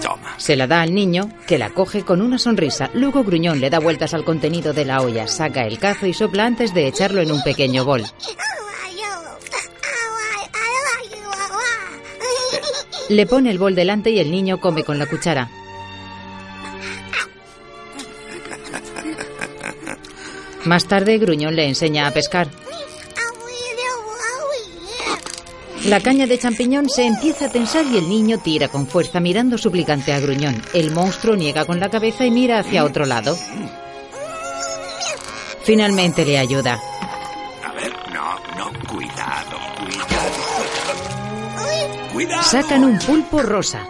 [0.00, 0.34] Toma.
[0.38, 2.88] Se la da al niño, que la coge con una sonrisa.
[2.94, 6.46] Luego Gruñón le da vueltas al contenido de la olla, saca el cazo y sopla
[6.46, 8.06] antes de echarlo en un pequeño bol.
[13.10, 15.50] Le pone el bol delante y el niño come con la cuchara.
[20.64, 22.48] Más tarde, Gruñón le enseña a pescar.
[25.86, 29.56] La caña de champiñón se empieza a tensar y el niño tira con fuerza mirando
[29.56, 30.62] suplicante a Gruñón.
[30.74, 33.36] El monstruo niega con la cabeza y mira hacia otro lado.
[35.64, 36.78] Finalmente le ayuda.
[37.64, 40.30] A ver, no, no, cuidado, cuidado.
[42.12, 42.42] Cuidado.
[42.42, 43.86] Sacan un pulpo rosa.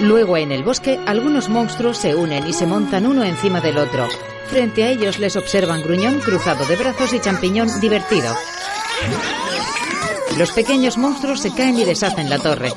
[0.00, 4.08] Luego en el bosque algunos monstruos se unen y se montan uno encima del otro.
[4.48, 8.34] Frente a ellos les observan Gruñón cruzado de brazos y Champiñón divertido.
[10.38, 12.72] Los pequeños monstruos se caen y deshacen la torre.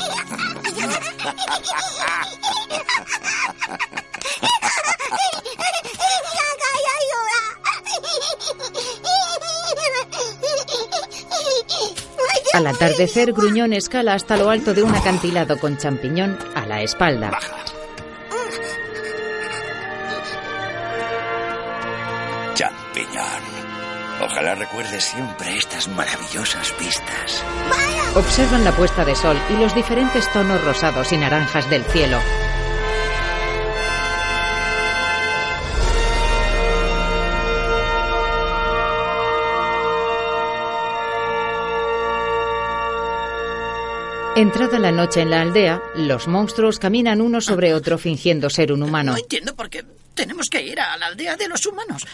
[12.53, 17.31] Al atardecer, Gruñón escala hasta lo alto de un acantilado con Champiñón a la espalda.
[22.53, 23.41] Champiñón.
[24.21, 27.43] Ojalá recuerdes siempre estas maravillosas vistas.
[28.15, 32.19] Observan la puesta de sol y los diferentes tonos rosados y naranjas del cielo.
[44.36, 48.81] Entrada la noche en la aldea, los monstruos caminan uno sobre otro fingiendo ser un
[48.81, 49.11] humano.
[49.11, 52.07] No entiendo por qué tenemos que ir a la aldea de los humanos.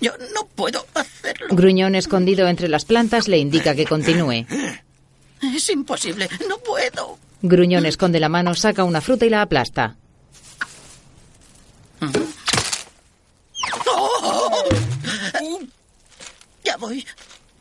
[0.00, 1.48] Yo no puedo hacerlo.
[1.50, 4.46] Gruñón escondido entre las plantas le indica que continúe.
[5.42, 6.30] Es imposible.
[6.48, 7.18] No puedo.
[7.42, 9.96] Gruñón esconde la mano, saca una fruta y la aplasta.
[13.86, 14.64] ¡Oh!
[16.64, 17.06] Ya voy.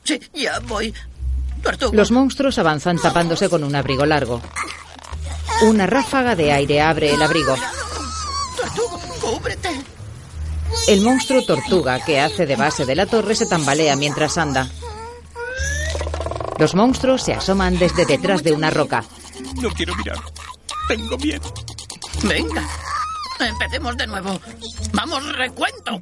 [0.05, 0.93] Sí, ya voy.
[1.61, 1.95] Tortuga.
[1.95, 4.41] Los monstruos avanzan tapándose con un abrigo largo.
[5.63, 7.55] Una ráfaga de aire abre el abrigo.
[8.55, 9.81] Tortuga, cúbrete.
[10.87, 14.69] El monstruo tortuga que hace de base de la torre se tambalea mientras anda.
[16.57, 19.03] Los monstruos se asoman desde detrás de una roca.
[19.61, 20.17] No quiero mirar.
[20.87, 21.53] Tengo miedo.
[22.23, 22.67] Venga.
[23.39, 24.39] Empecemos de nuevo.
[24.93, 26.01] Vamos, recuento.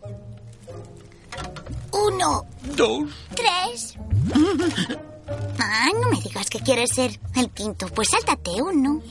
[1.92, 2.46] Uno,
[2.76, 3.10] Dos.
[3.36, 3.96] tres.
[5.60, 7.88] Ah, no me digas que quieres ser el quinto.
[7.88, 9.02] Pues sáltate uno.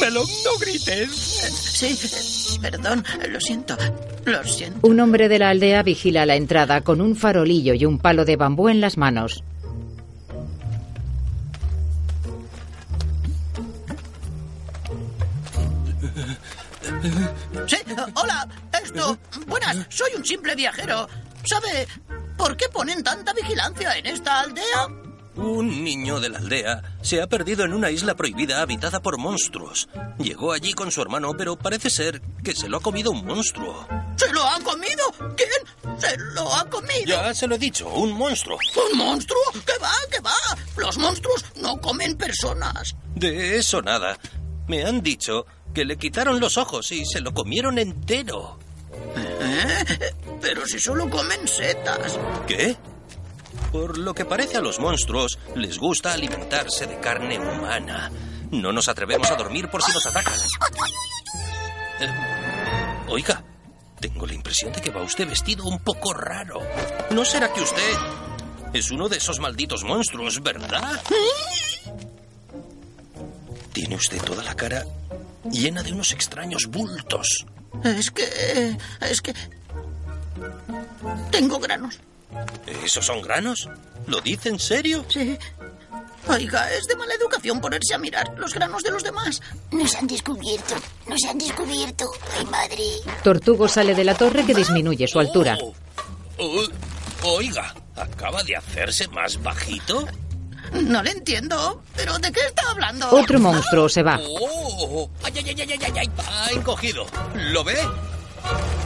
[0.00, 1.10] Melón, no grites.
[1.10, 3.76] Sí, perdón, lo siento.
[4.24, 4.86] Lo siento.
[4.86, 8.36] Un hombre de la aldea vigila la entrada con un farolillo y un palo de
[8.36, 9.42] bambú en las manos.
[17.66, 17.76] Sí,
[18.14, 18.48] hola,
[18.82, 19.18] esto.
[19.46, 21.08] Buenas, soy un simple viajero.
[21.44, 21.86] ¿Sabe
[22.40, 24.88] por qué ponen tanta vigilancia en esta aldea?
[25.36, 29.88] Un niño de la aldea se ha perdido en una isla prohibida habitada por monstruos.
[30.18, 33.86] Llegó allí con su hermano, pero parece ser que se lo ha comido un monstruo.
[34.16, 35.34] ¿Se lo ha comido?
[35.36, 37.04] ¿Quién se lo ha comido?
[37.04, 38.58] Ya se lo he dicho, un monstruo.
[38.90, 39.40] ¿Un monstruo?
[39.66, 39.92] ¿Qué va?
[40.10, 40.32] ¿Qué va?
[40.78, 42.96] Los monstruos no comen personas.
[43.14, 44.18] De eso nada.
[44.66, 48.58] Me han dicho que le quitaron los ojos y se lo comieron entero.
[49.16, 50.12] ¿Eh?
[50.40, 52.18] Pero si solo comen setas.
[52.46, 52.76] ¿Qué?
[53.72, 58.10] Por lo que parece a los monstruos, les gusta alimentarse de carne humana.
[58.50, 60.34] No nos atrevemos a dormir por si nos atacan.
[62.00, 63.44] Eh, oiga,
[64.00, 66.60] tengo la impresión de que va usted vestido un poco raro.
[67.10, 67.94] ¿No será que usted
[68.72, 71.00] es uno de esos malditos monstruos, verdad?
[73.72, 74.84] Tiene usted toda la cara
[75.50, 77.46] llena de unos extraños bultos.
[77.84, 78.76] Es que...
[79.00, 79.34] es que...
[81.30, 81.98] Tengo granos.
[82.84, 83.68] ¿Esos son granos?
[84.06, 85.04] ¿Lo dice en serio?
[85.08, 85.38] Sí.
[86.28, 89.40] Oiga, es de mala educación ponerse a mirar los granos de los demás.
[89.70, 90.74] Nos han descubierto.
[91.06, 92.10] Nos han descubierto.
[92.36, 92.84] Ay, madre.
[93.24, 95.56] Tortugo sale de la torre que disminuye su altura.
[96.38, 96.64] Oh,
[97.22, 100.06] Oiga, ¿acaba de hacerse más bajito?
[100.72, 101.82] No le entiendo.
[101.96, 103.08] ¿Pero de qué está hablando?
[103.10, 104.20] Otro monstruo se va.
[104.22, 105.10] ¡Oh!
[105.24, 106.10] ¡Ay, ay, ay, ay, ay, ay!
[106.26, 107.06] ¡Ha encogido!
[107.34, 107.78] ¿Lo ve?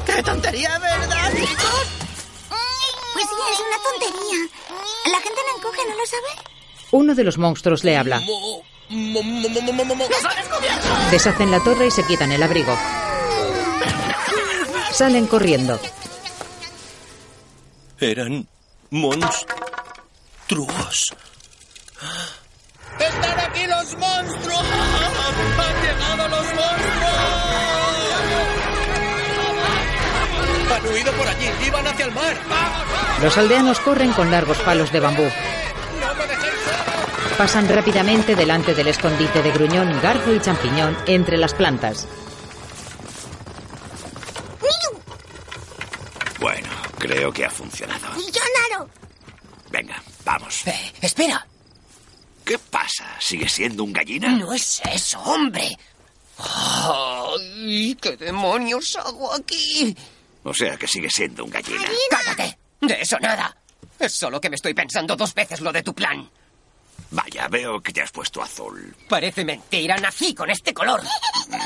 [0.07, 1.87] ¡Qué tontería, verdad, chicos!
[3.13, 4.49] Pues sí, es una tontería.
[5.13, 6.29] La gente no encoge, ¿no lo sabe?
[6.91, 8.21] Uno de los monstruos le habla.
[11.11, 12.77] Deshacen la torre y se quitan el abrigo.
[14.93, 15.81] Salen corriendo.
[18.01, 18.47] Eran
[18.91, 19.47] monstruos.
[23.85, 24.65] ¡Están aquí los monstruos!
[25.59, 27.15] ¡Han llegado los monstruos!
[30.73, 32.37] Han huido por allí, iban hacia el mar.
[33.23, 35.29] Los aldeanos corren con largos palos de bambú.
[37.37, 42.07] Pasan rápidamente delante del escondite de gruñón, garfo y champiñón entre las plantas.
[46.41, 46.69] Bueno,
[46.99, 48.07] creo que ha funcionado.
[48.71, 48.89] Naro.
[49.71, 50.67] Venga, vamos.
[50.67, 51.47] Eh, espera.
[52.45, 53.07] ¿Qué pasa?
[53.21, 54.29] ¿Sigue siendo un gallina?
[54.29, 55.77] No es eso, hombre.
[56.39, 57.97] ¡Ay!
[58.01, 59.97] ¿Qué demonios hago aquí?
[60.43, 61.89] O sea que sigue siendo un gallina.
[62.11, 62.59] ¡Cállate!
[62.81, 63.57] De eso nada.
[63.99, 66.29] Es solo que me estoy pensando dos veces lo de tu plan.
[67.11, 68.95] Vaya, veo que te has puesto azul.
[69.09, 71.01] Parece mentira, nací con este color.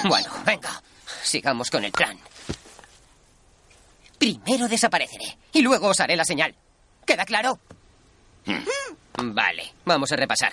[0.05, 0.81] Bueno, venga,
[1.22, 2.18] sigamos con el plan.
[4.18, 6.55] Primero desapareceré y luego os haré la señal.
[7.07, 7.59] ¿Queda claro?
[9.16, 10.53] Vale, vamos a repasar.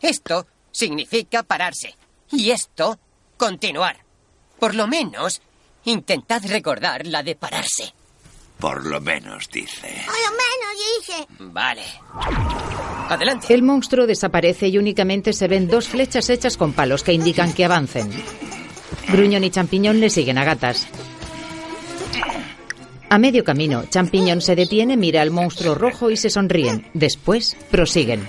[0.00, 1.94] Esto significa pararse
[2.30, 2.98] y esto
[3.36, 3.96] continuar.
[4.58, 5.40] Por lo menos,
[5.84, 7.94] intentad recordar la de pararse.
[8.58, 10.04] Por lo menos, dice.
[10.04, 11.26] Por lo menos dice.
[11.52, 11.82] Vale.
[13.08, 13.54] Adelante.
[13.54, 17.64] El monstruo desaparece y únicamente se ven dos flechas hechas con palos que indican que
[17.64, 18.10] avancen.
[19.08, 20.88] Gruñón y Champiñón le siguen a gatas.
[23.10, 26.90] A medio camino, Champiñón se detiene, mira al monstruo rojo y se sonríen.
[26.92, 28.28] Después, prosiguen.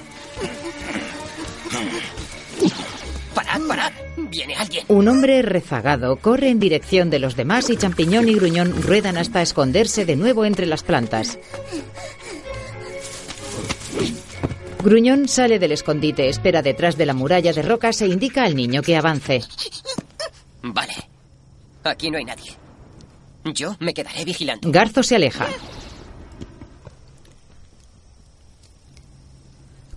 [3.49, 3.91] Parad, parad.
[4.29, 4.85] Viene alguien.
[4.89, 9.41] Un hombre rezagado corre en dirección de los demás y Champiñón y Gruñón ruedan hasta
[9.41, 11.39] esconderse de nuevo entre las plantas.
[14.83, 18.83] Gruñón sale del escondite, espera detrás de la muralla de rocas e indica al niño
[18.83, 19.41] que avance.
[20.61, 20.93] Vale.
[21.83, 22.51] Aquí no hay nadie.
[23.45, 24.71] Yo me quedaré vigilando.
[24.71, 25.47] Garzo se aleja.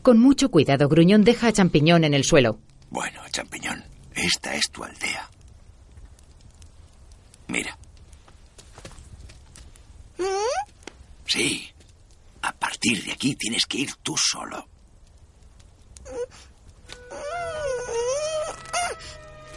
[0.01, 2.59] Con mucho cuidado, Gruñón deja a Champiñón en el suelo.
[2.93, 3.83] Bueno, champiñón,
[4.15, 5.31] esta es tu aldea.
[7.47, 7.79] Mira.
[11.25, 11.73] Sí.
[12.43, 14.69] A partir de aquí tienes que ir tú solo.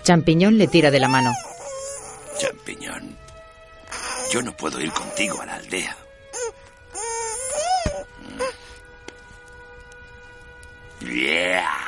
[0.04, 1.34] Champiñón le tira de la mano.
[2.40, 3.18] Champiñón.
[4.32, 5.98] Yo no puedo ir contigo a la aldea.
[11.02, 11.85] Yeah.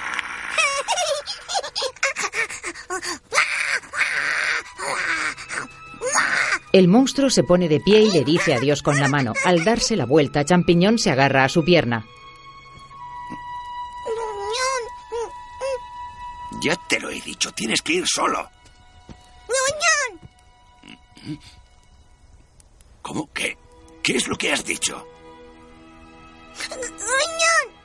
[6.78, 9.34] El monstruo se pone de pie y le dice adiós con la mano.
[9.44, 12.06] Al darse la vuelta, Champiñón se agarra a su pierna.
[16.62, 18.48] Ya te lo he dicho, tienes que ir solo.
[19.48, 21.40] ¡Gruñón!
[23.02, 23.28] ¿Cómo?
[23.34, 23.58] ¿Qué?
[24.04, 25.04] ¿Qué es lo que has dicho?
[26.70, 27.76] ¡Gruñón!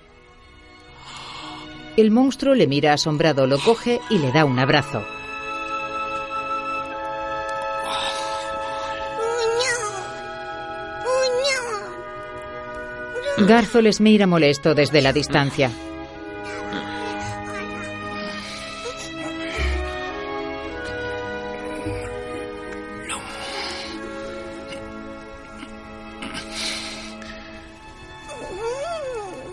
[1.97, 5.03] El monstruo le mira asombrado, lo coge y le da un abrazo.
[13.47, 15.71] Garzo les mira molesto desde la distancia.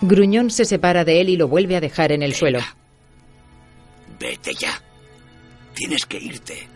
[0.02, 2.60] Gruñón se separa de él y lo vuelve a dejar en el suelo.
[4.20, 4.82] Vete ya.
[5.74, 6.68] Tienes que irte.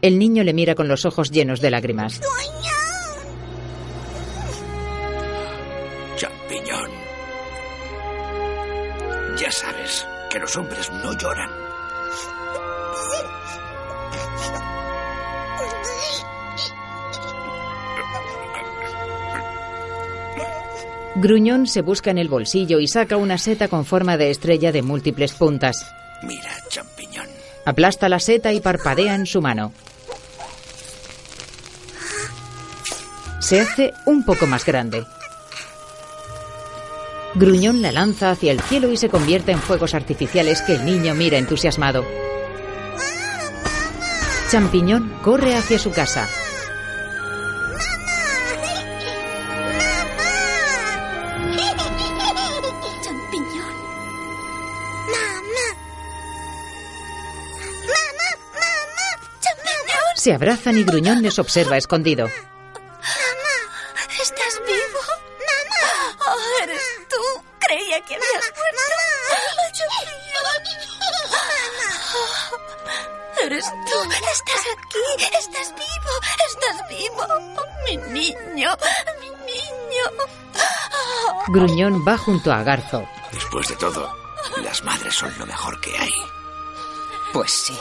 [0.00, 2.20] El niño le mira con los ojos llenos de lágrimas.
[2.20, 2.71] Champiñón.
[10.32, 11.50] Que los hombres no lloran.
[21.16, 24.80] Gruñón se busca en el bolsillo y saca una seta con forma de estrella de
[24.80, 25.86] múltiples puntas.
[26.22, 27.26] Mira, champiñón.
[27.66, 29.74] Aplasta la seta y parpadea en su mano.
[33.40, 35.04] Se hace un poco más grande.
[37.34, 41.14] Gruñón la lanza hacia el cielo y se convierte en fuegos artificiales que el niño
[41.14, 42.04] mira entusiasmado.
[44.50, 46.28] Champiñón corre hacia su casa.
[60.14, 62.28] Se abrazan y Gruñón les observa escondido.
[74.10, 75.24] Estás aquí.
[75.38, 76.12] Estás vivo.
[76.48, 77.26] Estás vivo.
[77.84, 78.70] Mi niño.
[79.20, 80.04] Mi niño.
[81.48, 83.04] Gruñón va junto a Garzo.
[83.32, 84.12] Después de todo,
[84.62, 86.12] las madres son lo mejor que hay.
[87.32, 87.78] Pues sí.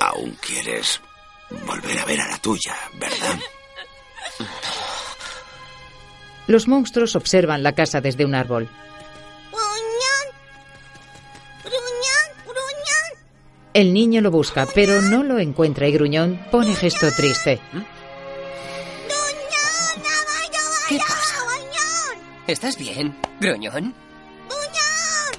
[0.00, 1.00] Aún quieres
[1.50, 3.38] volver a ver a la tuya, ¿verdad?
[6.46, 8.68] Los monstruos observan la casa desde un árbol.
[13.76, 17.60] El niño lo busca, pero no lo encuentra y Gruñón pone gesto triste.
[20.88, 21.36] ¿Qué pasa?
[22.46, 23.94] ¿Estás bien, gruñón?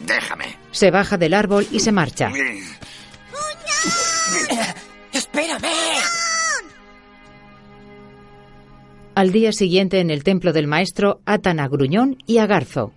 [0.05, 0.55] Déjame.
[0.69, 2.31] Se baja del árbol y se marcha.
[5.11, 5.65] ¡Espérame!
[9.15, 12.93] Al día siguiente, en el templo del maestro, atan a Gruñón y a Garzo.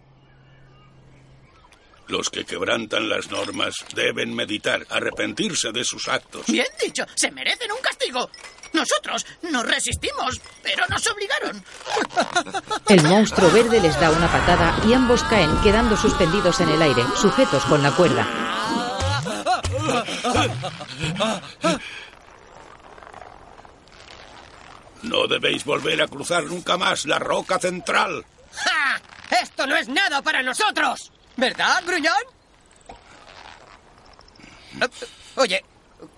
[2.11, 6.45] Los que quebrantan las normas deben meditar, arrepentirse de sus actos.
[6.47, 8.29] Bien dicho, se merecen un castigo.
[8.73, 11.65] Nosotros nos resistimos, pero nos obligaron.
[12.89, 17.05] El monstruo verde les da una patada y ambos caen quedando suspendidos en el aire,
[17.17, 18.27] sujetos con la cuerda.
[25.03, 28.25] No debéis volver a cruzar nunca más la roca central.
[28.53, 29.01] ¡Ja!
[29.43, 31.13] ¡Esto no es nada para nosotros!
[31.41, 32.23] ¿Verdad, gruñón?
[35.37, 35.65] Oye,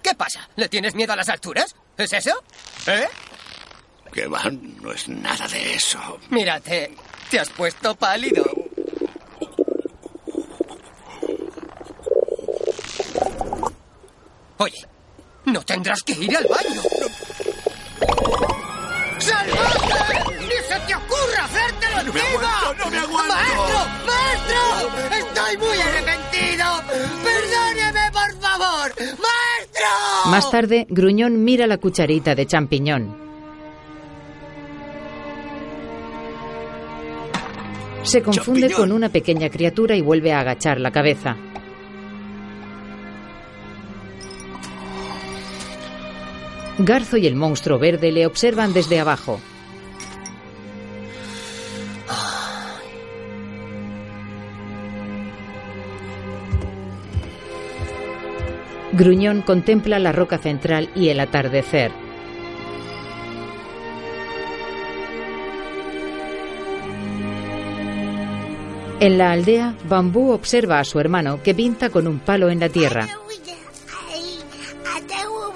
[0.02, 0.48] ¿qué pasa?
[0.56, 1.76] ¿Le tienes miedo a las alturas?
[1.96, 2.42] ¿Es eso?
[2.88, 3.06] ¿Eh?
[4.12, 6.18] Que va, no es nada de eso.
[6.30, 6.96] Mírate,
[7.30, 8.44] te has puesto pálido.
[14.58, 14.88] Oye,
[15.44, 16.82] no tendrás que ir al baño.
[19.20, 19.61] ¡Salvaje!
[20.72, 22.74] ¡Ni se te ocurra hacértelo encima!
[22.78, 23.34] no me aguanto.
[23.34, 23.78] ¡Maestro!
[24.06, 25.16] ¡Maestro!
[25.18, 26.64] ¡Estoy muy arrepentido!
[27.24, 28.92] ¡Perdóneme, por favor!
[28.98, 30.30] ¡Maestro!
[30.30, 33.20] Más tarde, Gruñón mira la cucharita de champiñón.
[38.02, 38.80] Se confunde Champiñón.
[38.80, 41.36] con una pequeña criatura y vuelve a agachar la cabeza.
[46.78, 49.40] Garzo y el monstruo verde le observan desde abajo.
[58.92, 61.92] Gruñón contempla la roca central y el atardecer.
[69.00, 72.68] En la aldea, Bambú observa a su hermano que pinta con un palo en la
[72.68, 73.08] tierra.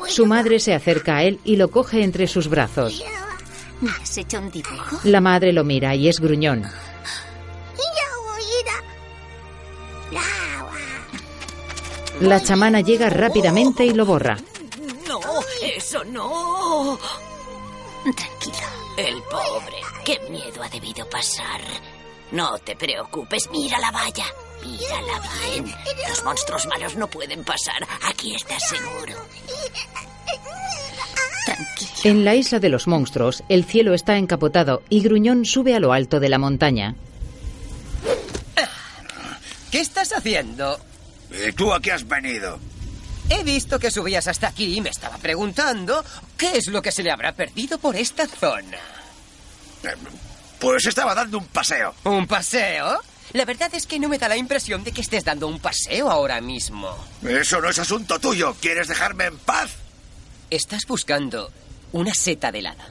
[0.09, 3.05] Su madre se acerca a él y lo coge entre sus brazos.
[3.83, 4.99] ¿Me has hecho un dibujo?
[5.05, 6.65] La madre lo mira y es gruñón.
[12.21, 14.37] La chamana llega rápidamente y lo borra.
[15.07, 15.21] No,
[15.61, 16.99] eso no.
[18.03, 18.67] Tranquilo.
[18.97, 19.77] El pobre.
[20.05, 21.61] Qué miedo ha debido pasar.
[22.33, 24.25] No te preocupes, mira la valla.
[24.65, 25.75] Mírala bien.
[26.09, 27.87] Los monstruos malos no pueden pasar.
[28.09, 29.15] Aquí estás seguro.
[32.05, 35.93] En la isla de los monstruos, el cielo está encapotado y Gruñón sube a lo
[35.93, 36.95] alto de la montaña.
[39.71, 40.79] ¿Qué estás haciendo?
[41.45, 42.59] ¿Y tú a qué has venido?
[43.29, 46.05] He visto que subías hasta aquí y me estaba preguntando
[46.37, 48.79] qué es lo que se le habrá perdido por esta zona.
[50.61, 51.95] Pues estaba dando un paseo.
[52.05, 53.01] ¿Un paseo?
[53.33, 56.11] La verdad es que no me da la impresión de que estés dando un paseo
[56.11, 56.97] ahora mismo.
[57.23, 58.55] Eso no es asunto tuyo.
[58.61, 59.71] ¿Quieres dejarme en paz?
[60.49, 61.51] ¿Estás buscando
[61.93, 62.87] una seta de helada?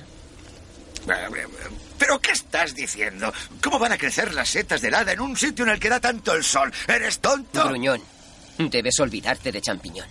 [1.97, 3.31] ¿Pero qué estás diciendo?
[3.63, 5.99] ¿Cómo van a crecer las setas de helada en un sitio en el que da
[5.99, 6.71] tanto el sol?
[6.87, 7.63] ¿Eres tonto?
[7.63, 8.01] Gruñón,
[8.57, 10.07] debes olvidarte de champiñón.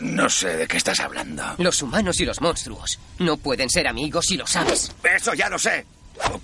[0.00, 1.42] No sé de qué estás hablando.
[1.58, 4.92] Los humanos y los monstruos no pueden ser amigos y lo sabes.
[5.02, 5.84] Eso ya lo sé.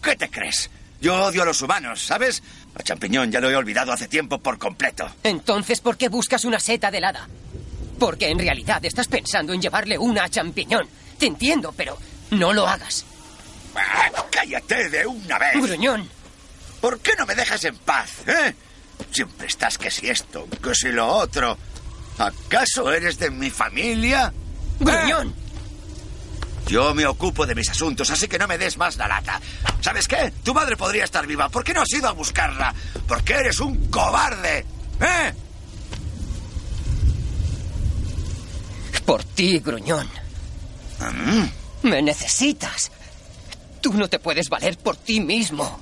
[0.02, 0.70] ¿Qué te crees?
[1.00, 2.42] Yo odio a los humanos, ¿sabes?
[2.78, 5.10] A champiñón ya lo he olvidado hace tiempo por completo.
[5.24, 7.28] Entonces, ¿por qué buscas una seta de helada?
[7.98, 10.86] Porque en realidad estás pensando en llevarle una a champiñón.
[11.18, 11.98] Te entiendo, pero
[12.30, 13.04] no lo hagas.
[13.74, 15.54] Ah, ¡Cállate de una vez!
[15.54, 16.08] Gruñón.
[16.80, 18.54] ¿Por qué no me dejas en paz, eh?
[19.10, 21.56] Siempre estás que si esto, que si lo otro.
[22.18, 24.32] ¿Acaso eres de mi familia?
[24.80, 25.34] ¡Gruñón!
[26.66, 29.40] Yo me ocupo de mis asuntos, así que no me des más la lata.
[29.80, 30.32] ¿Sabes qué?
[30.42, 31.48] Tu madre podría estar viva.
[31.48, 32.74] ¿Por qué no has ido a buscarla?
[33.06, 34.64] Porque eres un cobarde.
[35.00, 35.32] ¿Eh?
[39.04, 40.08] Por ti, gruñón.
[41.82, 42.90] Me necesitas.
[43.80, 45.80] Tú no te puedes valer por ti mismo.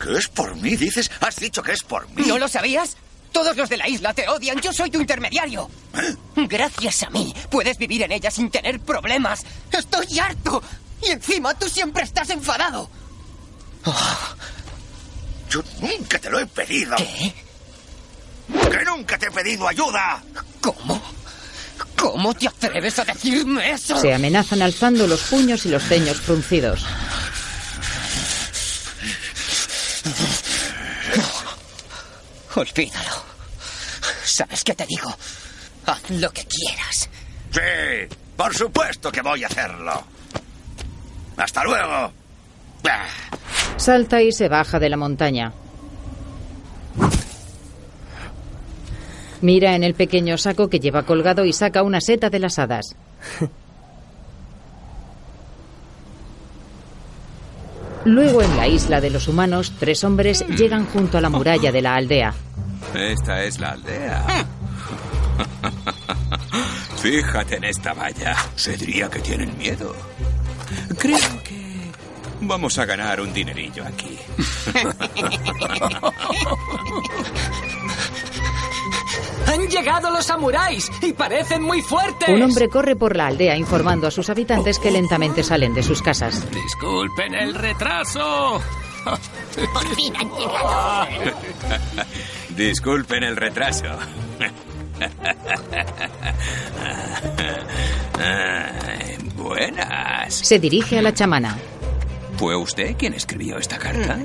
[0.00, 1.10] ¿Qué es por mí, dices?
[1.20, 2.24] ¿Has dicho que es por mí?
[2.26, 2.96] ¿No lo sabías?
[3.32, 4.60] Todos los de la isla te odian.
[4.60, 5.70] Yo soy tu intermediario.
[6.36, 9.42] Gracias a mí puedes vivir en ella sin tener problemas.
[9.70, 10.62] Estoy harto.
[11.02, 12.90] Y encima tú siempre estás enfadado.
[15.48, 16.96] Yo nunca te lo he pedido.
[16.96, 17.34] ¿Qué?
[18.70, 20.22] ¡Que nunca te he pedido ayuda!
[20.60, 21.00] ¿Cómo?
[21.96, 24.00] ¿Cómo te atreves a decirme eso?
[24.00, 26.84] Se amenazan alzando los puños y los ceños fruncidos.
[32.56, 33.22] Olvídalo.
[34.24, 35.14] ¿Sabes qué te digo?
[35.86, 37.08] Haz lo que quieras.
[37.50, 40.04] Sí, por supuesto que voy a hacerlo.
[41.36, 42.12] Hasta luego.
[43.76, 45.52] Salta y se baja de la montaña.
[49.40, 52.94] Mira en el pequeño saco que lleva colgado y saca una seta de las hadas.
[58.04, 61.82] Luego en la isla de los humanos, tres hombres llegan junto a la muralla de
[61.82, 62.32] la aldea.
[62.94, 64.24] Esta es la aldea.
[66.96, 68.36] Fíjate en esta valla.
[68.56, 69.94] Se diría que tienen miedo.
[70.98, 71.90] Creo que
[72.40, 74.18] vamos a ganar un dinerillo aquí.
[79.46, 80.90] ¡Han llegado los samuráis!
[81.02, 82.28] ¡Y parecen muy fuertes!
[82.28, 86.02] Un hombre corre por la aldea informando a sus habitantes que lentamente salen de sus
[86.02, 86.44] casas.
[86.50, 88.60] Disculpen el retraso.
[89.04, 91.06] Por fin han llegado.
[92.56, 93.86] Disculpen el retraso.
[99.34, 100.34] Buenas.
[100.34, 101.56] Se dirige a la chamana.
[102.36, 104.18] ¿Fue usted quien escribió esta carta?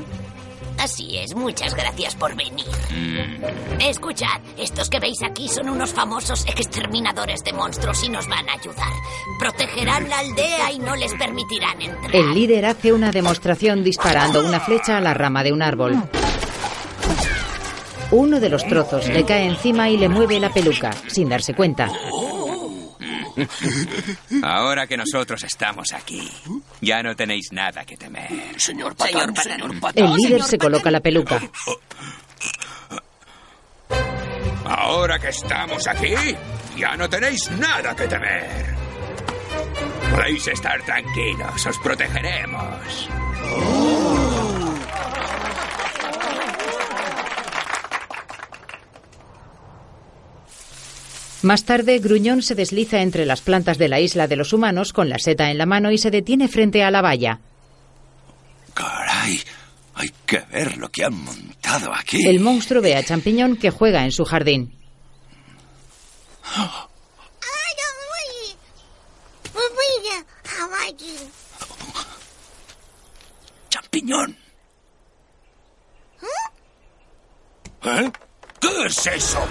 [0.85, 2.67] Así es, muchas gracias por venir.
[2.91, 3.81] Mm.
[3.81, 8.53] Escuchad, estos que veis aquí son unos famosos exterminadores de monstruos y nos van a
[8.53, 8.93] ayudar.
[9.39, 12.15] Protegerán la aldea y no les permitirán entrar.
[12.15, 15.97] El líder hace una demostración disparando una flecha a la rama de un árbol.
[18.11, 21.89] Uno de los trozos le cae encima y le mueve la peluca, sin darse cuenta.
[24.43, 26.29] Ahora que nosotros estamos aquí,
[26.81, 28.29] ya no tenéis nada que temer.
[28.57, 29.53] Señor Señor Patán, Patán.
[29.53, 30.05] señor Patán.
[30.05, 31.41] El líder se coloca la peluca.
[34.65, 36.13] Ahora que estamos aquí,
[36.77, 38.75] ya no tenéis nada que temer.
[40.11, 43.09] Podéis estar tranquilos, os protegeremos.
[51.45, 55.09] Más tarde, Gruñón se desliza entre las plantas de la isla de los humanos con
[55.09, 57.39] la seta en la mano y se detiene frente a la valla.
[58.73, 59.39] Caray,
[59.93, 62.27] hay que ver lo que han montado aquí.
[62.27, 64.75] El monstruo ve a Champiñón que juega en su jardín.
[73.69, 74.35] Champiñón.
[77.83, 78.11] ¿Eh?
[78.59, 79.47] ¿Qué es eso?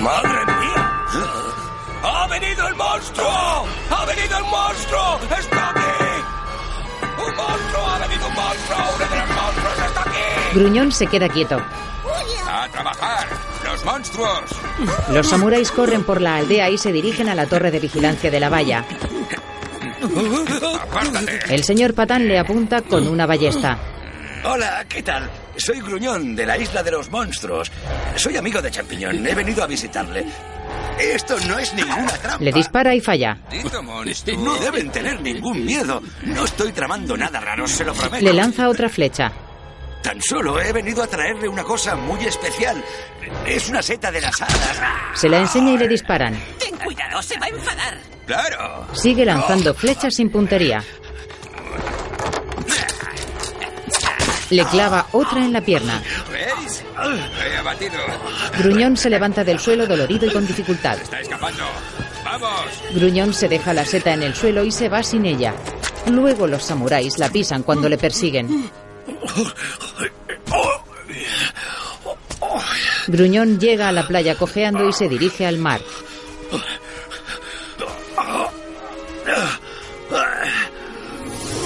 [0.00, 1.04] ¡Madre mía!
[2.02, 3.66] ¡Ha venido el monstruo!
[3.90, 5.20] ¡Ha venido el monstruo!
[5.38, 5.80] ¡Está aquí!
[7.18, 7.86] ¡Un monstruo!
[7.86, 8.78] ¡Ha venido un monstruo!
[8.96, 10.58] ¡Uno de los monstruos está aquí!
[10.58, 11.60] Gruñón se queda quieto.
[12.48, 13.28] ¡A trabajar!
[13.64, 14.42] ¡Los monstruos!
[15.10, 18.40] Los samuráis corren por la aldea y se dirigen a la torre de vigilancia de
[18.40, 18.84] la valla.
[20.82, 21.40] ¡Apártate!
[21.54, 23.78] El señor Patán le apunta con una ballesta.
[24.44, 25.30] Hola, ¿qué tal?
[25.60, 27.70] Soy Gruñón, de la isla de los monstruos.
[28.16, 29.26] Soy amigo de Champiñón.
[29.26, 30.24] He venido a visitarle.
[30.98, 32.42] Esto no es ninguna trampa.
[32.42, 33.36] Le dispara y falla.
[34.38, 36.02] No deben tener ningún miedo.
[36.22, 38.24] No estoy tramando nada raro, se lo prometo.
[38.24, 39.32] Le lanza otra flecha.
[40.02, 42.82] Tan solo he venido a traerle una cosa muy especial.
[43.46, 44.80] Es una seta de las hadas.
[45.14, 46.38] Se la enseña y le disparan.
[46.58, 47.98] Ten cuidado, se va a enfadar.
[48.26, 48.86] ¡Claro!
[48.94, 50.82] Sigue lanzando flechas sin puntería.
[54.50, 56.02] Le clava otra en la pierna.
[56.30, 56.84] ¿Veis?
[57.58, 57.98] Abatido.
[58.58, 60.98] Gruñón se levanta del suelo dolorido y con dificultad.
[61.00, 61.64] Está escapando.
[62.24, 62.66] ¡Vamos!
[62.94, 65.54] Gruñón se deja la seta en el suelo y se va sin ella.
[66.10, 68.70] Luego los samuráis la pisan cuando le persiguen.
[73.06, 75.80] Gruñón llega a la playa cojeando y se dirige al mar.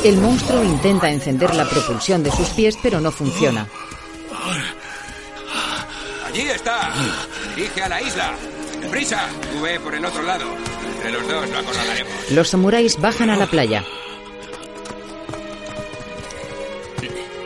[0.05, 3.67] El monstruo intenta encender la propulsión de sus pies, pero no funciona.
[6.27, 6.93] Allí está.
[7.57, 8.35] Dirige a la isla.
[8.91, 9.27] ¡Prisa!
[9.63, 10.45] Ve por el otro lado.
[10.97, 12.31] Entre los dos lo acorralaremos.
[12.33, 13.83] Los samuráis bajan a la playa.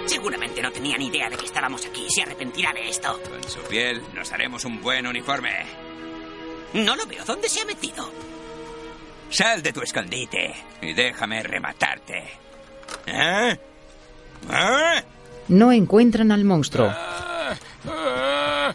[0.06, 2.08] Seguramente no tenía ni idea de que estábamos aquí.
[2.10, 3.20] Se arrepentirá de esto.
[3.22, 5.64] Con su piel nos haremos un buen uniforme.
[6.72, 7.24] No lo veo.
[7.24, 8.10] ¿Dónde se ha metido?
[9.30, 12.47] Sal de tu escondite y déjame rematarte.
[13.06, 13.58] ¿Eh?
[14.50, 15.04] ¿Eh?
[15.48, 16.92] No encuentran al monstruo.
[16.92, 18.74] Ah,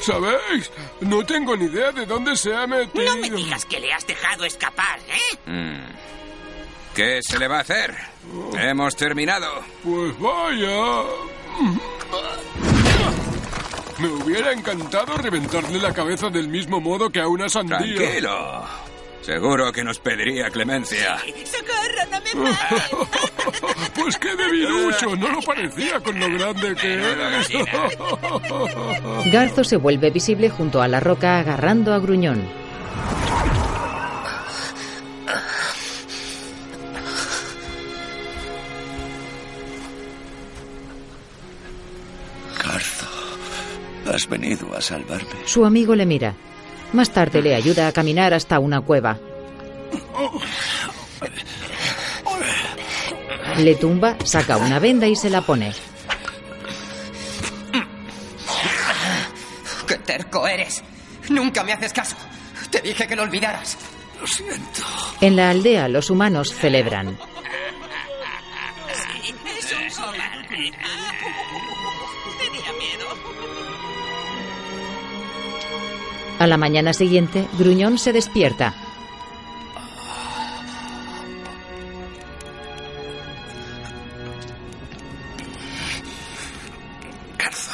[0.00, 0.70] ¿Sabéis?
[1.00, 3.04] No tengo ni idea de dónde se ha metido.
[3.04, 5.50] No me digas que le has dejado escapar, ¿eh?
[5.50, 5.92] Mm.
[6.94, 7.94] ¿Qué se le va a hacer?
[8.58, 9.62] Hemos terminado.
[9.82, 11.04] Pues vaya.
[13.98, 17.78] Me hubiera encantado reventarle la cabeza del mismo modo que a una sandía.
[17.78, 18.64] Tranquilo.
[19.22, 21.16] Seguro que nos pediría clemencia.
[21.44, 22.90] ¡Socorro, no me mates!
[23.94, 27.48] Pues qué debilucho, no lo parecía con lo grande que es.
[29.32, 32.48] Garzo se vuelve visible junto a la roca agarrando a Gruñón.
[42.64, 43.06] Garzo,
[44.12, 45.28] has venido a salvarme.
[45.46, 46.34] Su amigo le mira.
[46.92, 49.18] Más tarde le ayuda a caminar hasta una cueva.
[53.56, 55.72] Le tumba, saca una venda y se la pone.
[59.86, 60.82] ¡Qué terco eres!
[61.28, 62.16] Nunca me haces caso.
[62.70, 63.76] Te dije que lo olvidaras.
[64.20, 64.82] Lo siento.
[65.20, 67.18] En la aldea los humanos celebran.
[69.86, 70.14] Es un
[76.42, 78.74] A la mañana siguiente, Gruñón se despierta.
[87.38, 87.70] Garzo.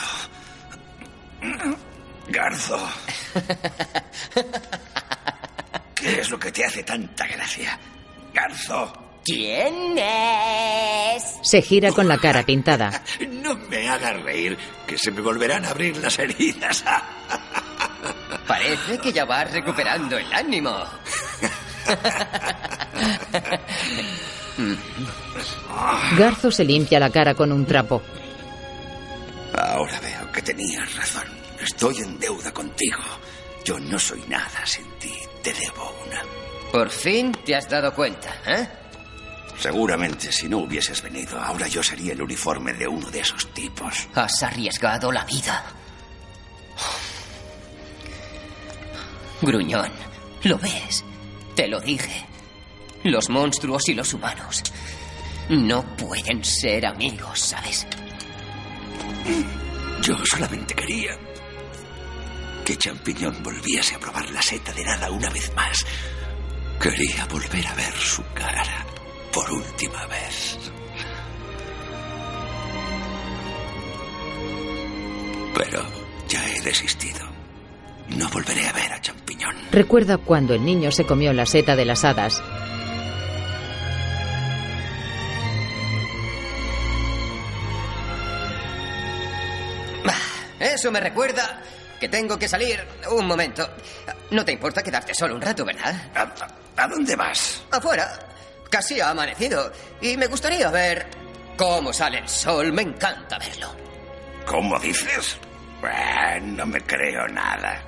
[2.28, 2.88] Garzo.
[5.94, 7.80] ¿Qué es lo que te hace tanta gracia?
[8.34, 8.92] Garzo.
[9.24, 11.38] ¿Quién es?
[11.40, 13.02] Se gira con la cara pintada.
[13.30, 16.84] No me hagas reír, que se me volverán a abrir las heridas.
[18.49, 20.74] Parece que ya vas recuperando el ánimo.
[26.16, 28.03] Garzo se limpia la cara con un trapo.
[29.57, 31.28] Ahora veo que tenías razón.
[31.61, 33.03] Estoy en deuda contigo.
[33.64, 35.14] Yo no soy nada sin ti.
[35.42, 36.22] Te debo una.
[36.72, 38.66] Por fin te has dado cuenta, ¿eh?
[39.59, 44.09] Seguramente si no hubieses venido, ahora yo sería el uniforme de uno de esos tipos.
[44.14, 45.64] Has arriesgado la vida.
[49.41, 49.91] Gruñón,
[50.45, 51.05] ¿lo ves?
[51.55, 52.26] Te lo dije.
[53.05, 54.62] Los monstruos y los humanos
[55.49, 57.86] no pueden ser amigos, ¿sabes?
[60.03, 61.16] Yo solamente quería
[62.64, 65.86] que Champiñón volviese a probar la seta de nada una vez más.
[66.80, 68.84] Quería volver a ver su cara
[69.32, 70.59] por última vez.
[75.55, 75.82] Pero
[76.28, 77.38] ya he desistido.
[78.16, 79.54] No volveré a ver a Champiñón.
[79.70, 82.42] Recuerda cuando el niño se comió la seta de las hadas.
[90.59, 91.61] Eso me recuerda
[92.00, 92.80] que tengo que salir
[93.11, 93.68] un momento.
[94.30, 95.94] No te importa quedarte solo un rato, ¿verdad?
[96.14, 97.62] ¿A, a dónde vas?
[97.70, 98.18] Afuera.
[98.70, 99.72] Casi ha amanecido.
[100.00, 101.06] Y me gustaría ver
[101.56, 102.72] cómo sale el sol.
[102.72, 103.74] Me encanta verlo.
[104.46, 105.38] ¿Cómo dices?
[105.82, 107.82] Eh, no me creo nada.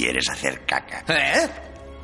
[0.00, 1.04] ¿Quieres hacer caca?
[1.08, 1.48] ¿Eh?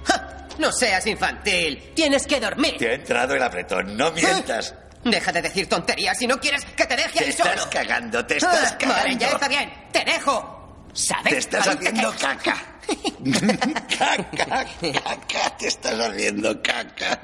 [0.04, 0.46] ¡Ja!
[0.58, 1.92] No seas infantil.
[1.94, 2.76] Tienes que dormir.
[2.78, 3.96] Te ha entrado el apretón.
[3.96, 4.74] No mientas.
[5.02, 7.70] Deja de decir tonterías si no quieres que te deje Te ahí estás solo.
[7.70, 9.02] cagando, te estás Ah, cagando.
[9.04, 9.72] Vale, ya está bien.
[9.92, 10.88] Te dejo.
[10.92, 11.32] ¿Sabes?
[11.32, 12.56] Te estás haciendo que- caca.
[13.98, 14.66] caca,
[15.02, 17.20] caca, te estás haciendo caca.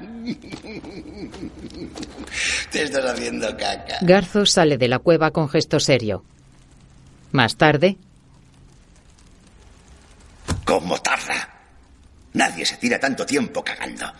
[2.71, 3.97] Te estás haciendo caca.
[4.01, 6.23] Garzo sale de la cueva con gesto serio.
[7.31, 7.97] Más tarde,
[10.65, 11.49] ¿Cómo tarda?
[12.33, 14.11] Nadie se tira tanto tiempo cagando.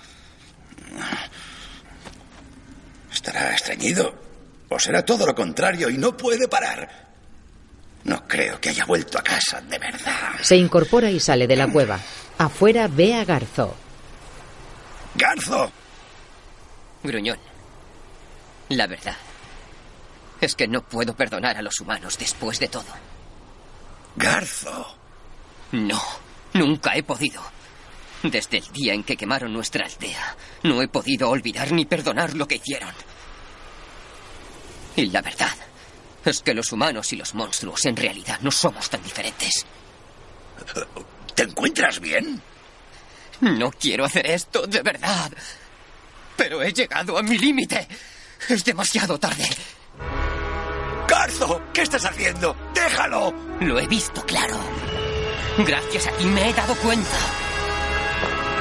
[3.11, 4.13] ¿Estará estreñido?
[4.69, 7.03] ¿O será todo lo contrario y no puede parar?
[8.03, 10.33] No creo que haya vuelto a casa de verdad.
[10.41, 11.99] se incorpora y sale de la cueva.
[12.37, 13.75] Afuera ve a Garzo.
[15.15, 15.71] ¡Garzo!
[17.03, 17.37] Gruñón.
[18.69, 19.15] La verdad
[20.41, 22.85] es que no puedo perdonar a los humanos después de todo.
[24.15, 24.97] Garzo.
[25.71, 26.01] No,
[26.54, 27.41] nunca he podido.
[28.24, 32.47] Desde el día en que quemaron nuestra aldea, no he podido olvidar ni perdonar lo
[32.47, 32.93] que hicieron.
[34.95, 35.56] Y la verdad
[36.24, 39.66] es que los humanos y los monstruos en realidad no somos tan diferentes.
[41.36, 42.41] ¿Te encuentras bien?
[43.41, 45.32] No quiero hacer esto, de verdad.
[46.38, 47.88] Pero he llegado a mi límite.
[48.47, 49.49] Es demasiado tarde.
[51.08, 51.62] ¡Garzo!
[51.74, 52.56] ¿Qué estás haciendo?
[52.74, 53.34] ¡Déjalo!
[53.60, 54.58] Lo he visto claro.
[55.58, 57.18] Gracias a ti me he dado cuenta.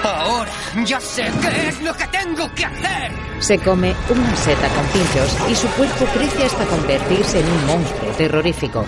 [0.05, 0.53] Ahora
[0.85, 3.13] ya sé qué es lo que tengo que hacer.
[3.39, 8.11] Se come una seta con pinchos y su cuerpo crece hasta convertirse en un monstruo
[8.13, 8.85] terrorífico.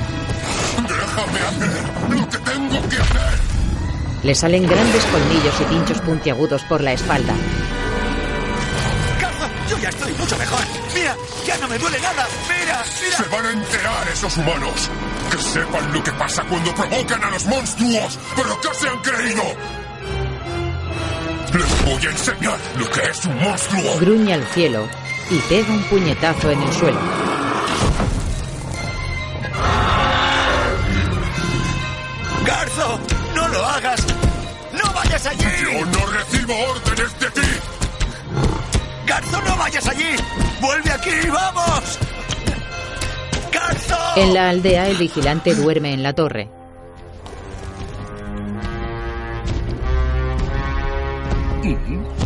[0.77, 3.39] Déjame hacer lo que tengo que hacer.
[4.23, 7.35] Le salen grandes colmillos y pinchos puntiagudos por la espalda.
[9.69, 10.61] Yo ya estoy mucho mejor.
[10.95, 12.27] Mira, ya no me duele nada.
[12.49, 13.17] Mira, mira.
[13.17, 14.91] Se van a enterar esos humanos.
[15.35, 18.19] Que sepan lo que pasa cuando provocan a los monstruos.
[18.37, 19.43] ¿Pero qué se han creído?
[21.53, 23.99] Les voy a enseñar lo que es un monstruo.
[23.99, 24.89] Gruñe al cielo
[25.31, 27.01] y pega un puñetazo en el suelo.
[32.47, 33.01] Garzo,
[33.35, 34.07] no lo hagas.
[34.73, 35.47] No vayas allí.
[35.65, 37.49] Yo no recibo órdenes de ti.
[39.05, 40.15] Garzo, no vayas allí.
[40.61, 41.99] Vuelve aquí, vamos.
[44.17, 46.49] En la aldea el vigilante duerme en la torre.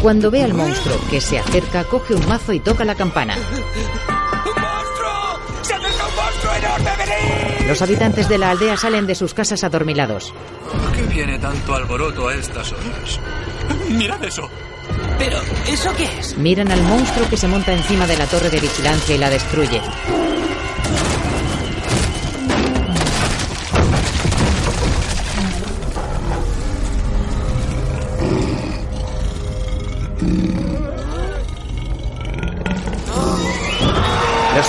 [0.03, 3.35] Cuando ve al monstruo que se acerca, coge un mazo y toca la campana.
[5.63, 7.69] ¡Se acerca un monstruo enorme, venid!
[7.69, 10.33] Los habitantes de la aldea salen de sus casas adormilados.
[10.71, 13.21] ¿Por qué viene tanto alboroto a estas horas?
[13.91, 14.49] Mirad eso.
[15.19, 16.39] Pero, ¿eso qué es?
[16.39, 19.81] Miran al monstruo que se monta encima de la torre de vigilancia y la destruye.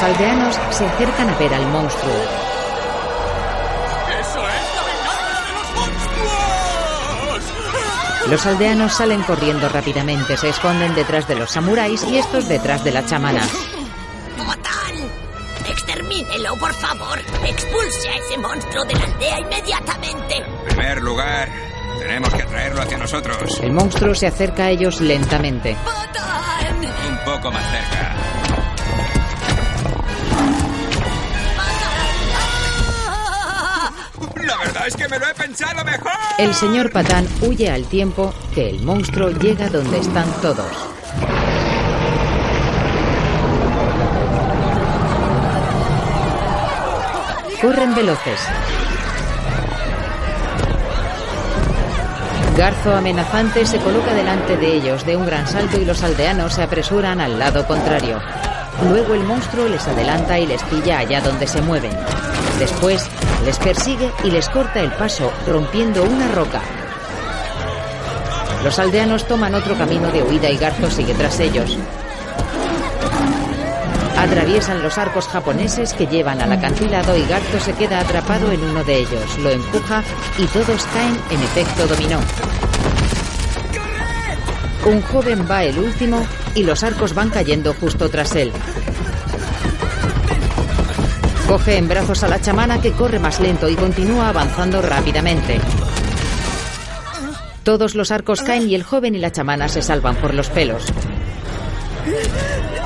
[0.10, 2.14] Aldeanos se acercan a ver al monstruo.
[4.20, 7.44] ¡Eso es la venganza de los monstruos!
[8.28, 12.92] Los aldeanos salen corriendo rápidamente, se esconden detrás de los samuráis y estos detrás de
[12.92, 13.42] la chamana.
[14.38, 14.96] ¡Botán!
[15.70, 17.20] ¡Extermínelo, por favor!
[17.46, 20.38] ¡Expulse a ese monstruo de la aldea inmediatamente!
[20.38, 21.50] En primer lugar,
[22.00, 23.60] tenemos que atraerlo hacia nosotros.
[23.62, 25.78] El monstruo se acerca a ellos lentamente.
[27.08, 28.29] Un poco más cerca.
[34.86, 36.12] Es que me lo he pensado mejor.
[36.38, 40.72] El señor Patán huye al tiempo que el monstruo llega donde están todos.
[47.62, 48.40] Corren veloces.
[52.58, 56.64] Garzo amenazante se coloca delante de ellos de un gran salto y los aldeanos se
[56.64, 58.22] apresuran al lado contrario.
[58.90, 61.92] Luego el monstruo les adelanta y les pilla allá donde se mueven.
[62.60, 63.10] Después
[63.46, 66.62] les persigue y les corta el paso rompiendo una roca.
[68.64, 71.78] Los aldeanos toman otro camino de huida y Garzo sigue tras ellos.
[74.18, 78.84] Atraviesan los arcos japoneses que llevan al acantilado y Garzo se queda atrapado en uno
[78.84, 79.38] de ellos.
[79.40, 80.04] Lo empuja
[80.38, 82.20] y todos caen en efecto dominó.
[84.86, 86.26] Un joven va el último
[86.56, 88.52] y los arcos van cayendo justo tras él.
[91.50, 95.60] Coge en brazos a la chamana que corre más lento y continúa avanzando rápidamente.
[97.64, 100.86] Todos los arcos caen y el joven y la chamana se salvan por los pelos.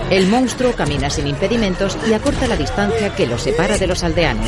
[0.10, 4.48] El monstruo camina sin impedimentos y acorta la distancia que los separa de los aldeanos.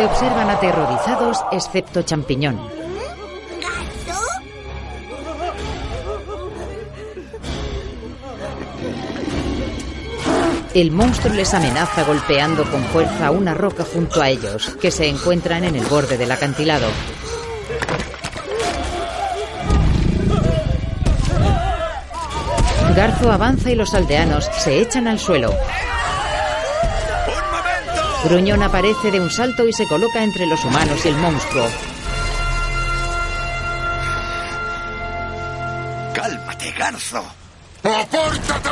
[0.00, 2.58] Le observan aterrorizados, excepto Champiñón.
[10.72, 15.64] El monstruo les amenaza golpeando con fuerza una roca junto a ellos, que se encuentran
[15.64, 16.88] en el borde del acantilado.
[22.96, 25.52] Garzo avanza y los aldeanos se echan al suelo.
[28.24, 31.66] Gruñón aparece de un salto y se coloca entre los humanos y el monstruo.
[36.14, 37.24] Cálmate, Garzo.
[37.82, 38.70] ¡Apártate!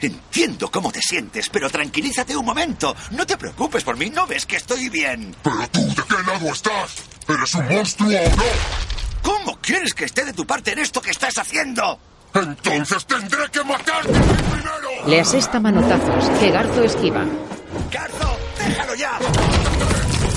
[0.00, 2.94] Entiendo cómo te sientes, pero tranquilízate un momento.
[3.12, 5.34] No te preocupes por mí, ¿no ves que estoy bien?
[5.42, 6.96] ¿Pero tú de qué lado estás?
[7.26, 8.44] ¿Eres un monstruo o no?
[9.22, 11.98] ¿Cómo quieres que esté de tu parte en esto que estás haciendo?
[12.34, 15.06] Entonces tendré que matarte primero.
[15.06, 17.24] Le asesta manotazos, que Garzo esquiva.
[17.94, 19.18] ¡Garzo, déjalo ya!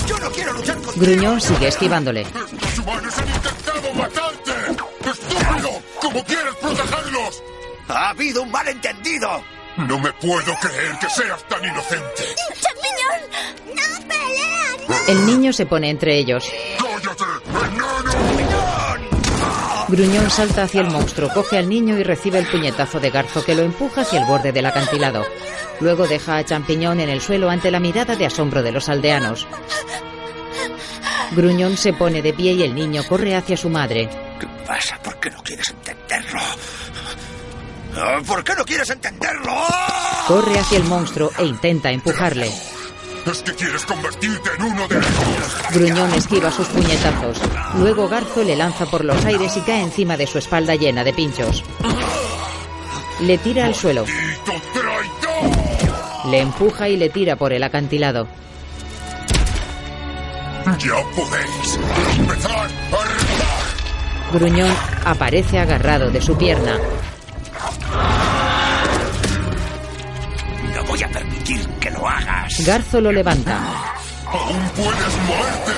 [0.05, 1.05] ¡Yo no quiero luchar contigo!
[1.07, 2.21] Gruñón sigue esquivándole.
[2.21, 4.51] ¡Estos humanos han intentado matarte!
[5.09, 5.81] ¡Estúpido!
[5.99, 7.43] ¿Cómo quieres protegerlos?
[7.87, 9.43] Ha habido un malentendido.
[9.75, 12.25] No me puedo creer que seas tan inocente.
[12.61, 13.75] ¡Champiñón!
[13.75, 15.01] ¡No pelean!
[15.07, 16.47] El niño se pone entre ellos.
[19.87, 23.55] Gruñón salta hacia el monstruo, coge al niño y recibe el puñetazo de Garzo que
[23.55, 25.25] lo empuja hacia el borde del acantilado.
[25.79, 29.47] Luego deja a Champiñón en el suelo ante la mirada de asombro de los aldeanos.
[31.31, 34.09] Gruñón se pone de pie y el niño corre hacia su madre.
[34.39, 34.99] ¿Qué pasa?
[35.01, 36.41] ¿Por qué no quieres entenderlo?
[38.27, 39.53] ¿Por qué no quieres entenderlo?
[40.27, 42.51] Corre hacia el monstruo e intenta empujarle.
[43.31, 45.57] Es que quieres convertirte en uno de ellos.
[45.73, 47.41] Gruñón esquiva sus puñetazos.
[47.77, 51.11] Luego Garzo le lanza por los aires y cae encima de su espalda llena de
[51.11, 51.63] pinchos.
[53.19, 54.05] Le tira al suelo.
[56.29, 58.27] Le empuja y le tira por el acantilado.
[60.79, 61.79] Ya podéis
[62.17, 64.31] empezar a.
[64.31, 64.73] Gruñón
[65.05, 66.77] aparece agarrado de su pierna.
[72.07, 72.65] Lo hagas.
[72.65, 73.57] Garzo lo levanta.
[74.27, 75.71] Aún puedes moverte.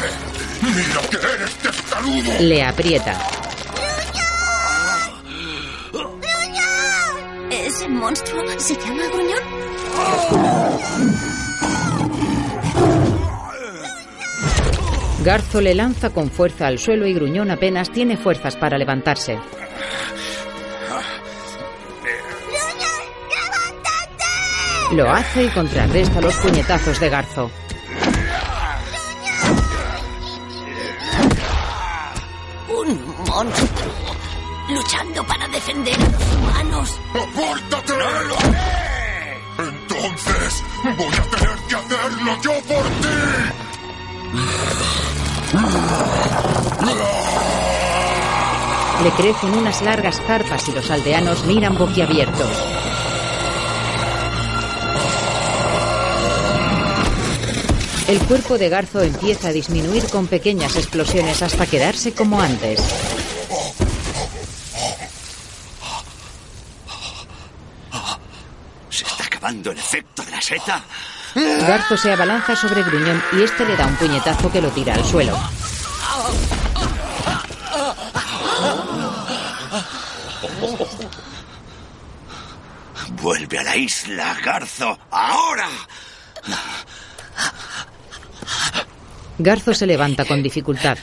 [0.62, 2.40] Mira que eres testarudo.
[2.40, 3.20] Le aprieta.
[7.52, 9.40] ¿Ese monstruo se llama Gruñón?
[15.24, 19.38] Garzo le lanza con fuerza al suelo y Gruñón apenas tiene fuerzas para levantarse.
[24.92, 27.52] Lo hace y contrarresta los puñetazos de Garzo.
[32.70, 34.16] Un monstruo
[34.70, 37.00] luchando para defender a los humanos.
[37.12, 37.94] ¡Apártate!
[37.94, 39.38] ¡No lo haré!
[39.60, 43.08] Entonces voy a tener que hacerlo yo por ti.
[49.04, 52.89] Le crecen unas largas zarpas y los aldeanos miran boquiabiertos.
[58.10, 62.82] El cuerpo de Garzo empieza a disminuir con pequeñas explosiones hasta quedarse como antes.
[68.90, 70.84] ¿Se está acabando el efecto de la seta?
[71.36, 75.06] Garzo se abalanza sobre Gruñón y este le da un puñetazo que lo tira al
[75.06, 75.38] suelo.
[83.22, 84.98] Vuelve a la isla, Garzo.
[85.12, 85.68] ¡Ahora!
[89.38, 90.98] Garzo se levanta con dificultad.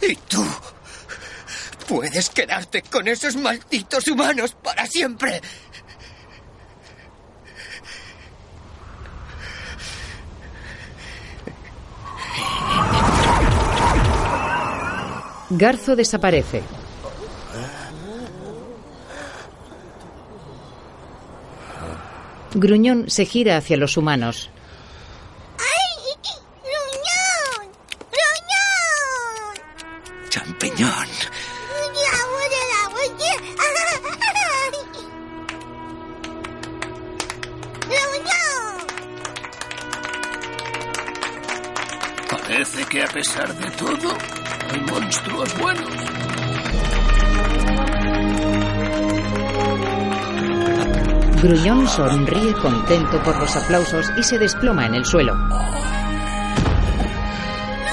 [0.00, 0.46] ¿Y tú?
[1.88, 5.40] Puedes quedarte con esos malditos humanos para siempre.
[15.50, 16.62] Garzo desaparece.
[22.58, 24.48] Gruñón se gira hacia los humanos.
[51.88, 55.34] Sonríe contento por los aplausos y se desploma en el suelo.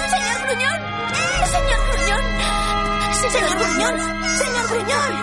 [0.10, 0.82] ¡Señor Gruñón!
[1.12, 2.24] ¡Eh, señor Gruñón!
[3.14, 3.96] ¡Señor Gruñón!
[4.38, 5.14] ¡Señor Gruñón!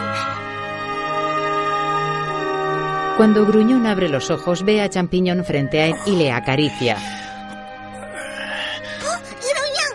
[3.17, 6.97] Cuando Gruñón abre los ojos, ve a Champiñón frente a él y le acaricia.
[9.01, 9.95] ¡Gruñón!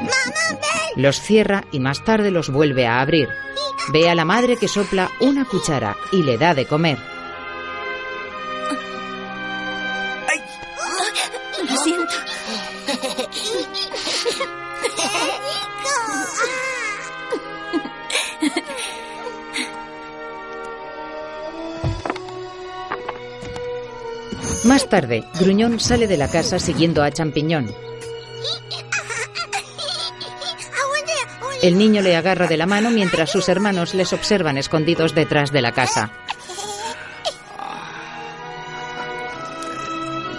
[0.00, 1.02] ¡Mamá, ven!
[1.02, 3.28] Los cierra y más tarde los vuelve a abrir.
[3.92, 6.98] Ve a la madre que sopla una cuchara y le da de comer.
[11.68, 12.14] Lo siento.
[24.64, 27.74] Más tarde, Gruñón sale de la casa siguiendo a Champiñón.
[31.62, 35.60] El niño le agarra de la mano mientras sus hermanos les observan escondidos detrás de
[35.60, 36.10] la casa.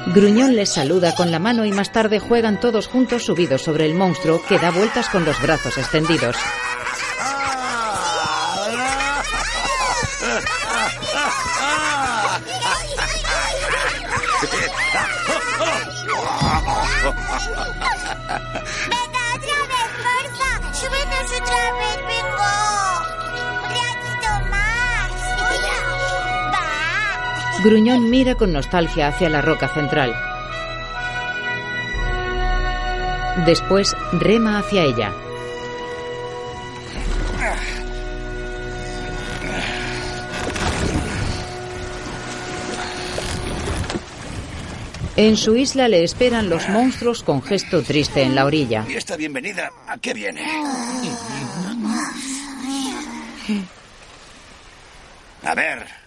[0.08, 3.94] Gruñón les saluda con la mano y más tarde juegan todos juntos subidos sobre el
[3.94, 6.36] monstruo que da vueltas con los brazos extendidos.
[27.64, 30.16] Gruñón mira con nostalgia hacia la roca central.
[33.46, 35.14] Después rema hacia ella.
[45.16, 48.86] En su isla le esperan los monstruos con gesto triste en la orilla.
[48.90, 50.44] ¿Y esta bienvenida a qué viene?
[55.44, 56.01] A ver,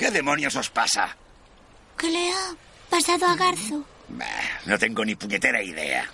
[0.00, 1.14] ¿qué demonios os pasa?
[1.98, 2.56] ¿Qué le ha
[2.88, 3.84] pasado a Garzo?
[4.08, 4.24] Bah,
[4.64, 6.08] no tengo ni puñetera idea.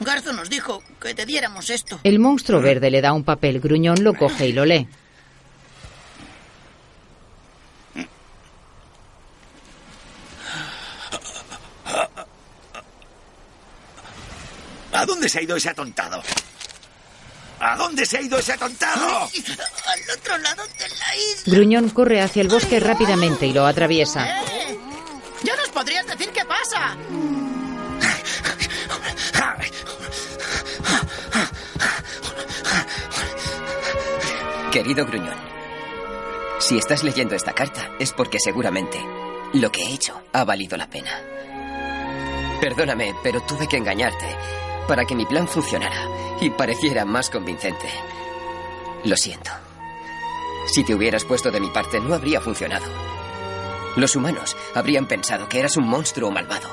[0.00, 1.98] Garzo nos dijo que te diéramos esto.
[2.04, 4.86] El monstruo verde le da un papel, Gruñón lo coge y lo lee.
[14.92, 16.22] ¿A dónde se ha ido ese atontado?
[17.58, 19.22] ¿A dónde se ha ido ese atontado?
[19.22, 21.54] Al otro lado de la isla.
[21.54, 24.40] Gruñón corre hacia el bosque rápidamente y lo atraviesa.
[24.42, 24.78] ¡Eh!
[25.42, 26.96] ¿Ya nos podrías decir qué pasa?
[34.70, 35.38] Querido Gruñón,
[36.58, 38.98] si estás leyendo esta carta es porque seguramente
[39.54, 41.18] lo que he hecho ha valido la pena.
[42.60, 44.36] Perdóname, pero tuve que engañarte
[44.86, 46.08] para que mi plan funcionara
[46.40, 47.88] y pareciera más convincente.
[49.04, 49.50] Lo siento.
[50.66, 52.86] Si te hubieras puesto de mi parte no habría funcionado.
[53.96, 56.68] Los humanos habrían pensado que eras un monstruo malvado.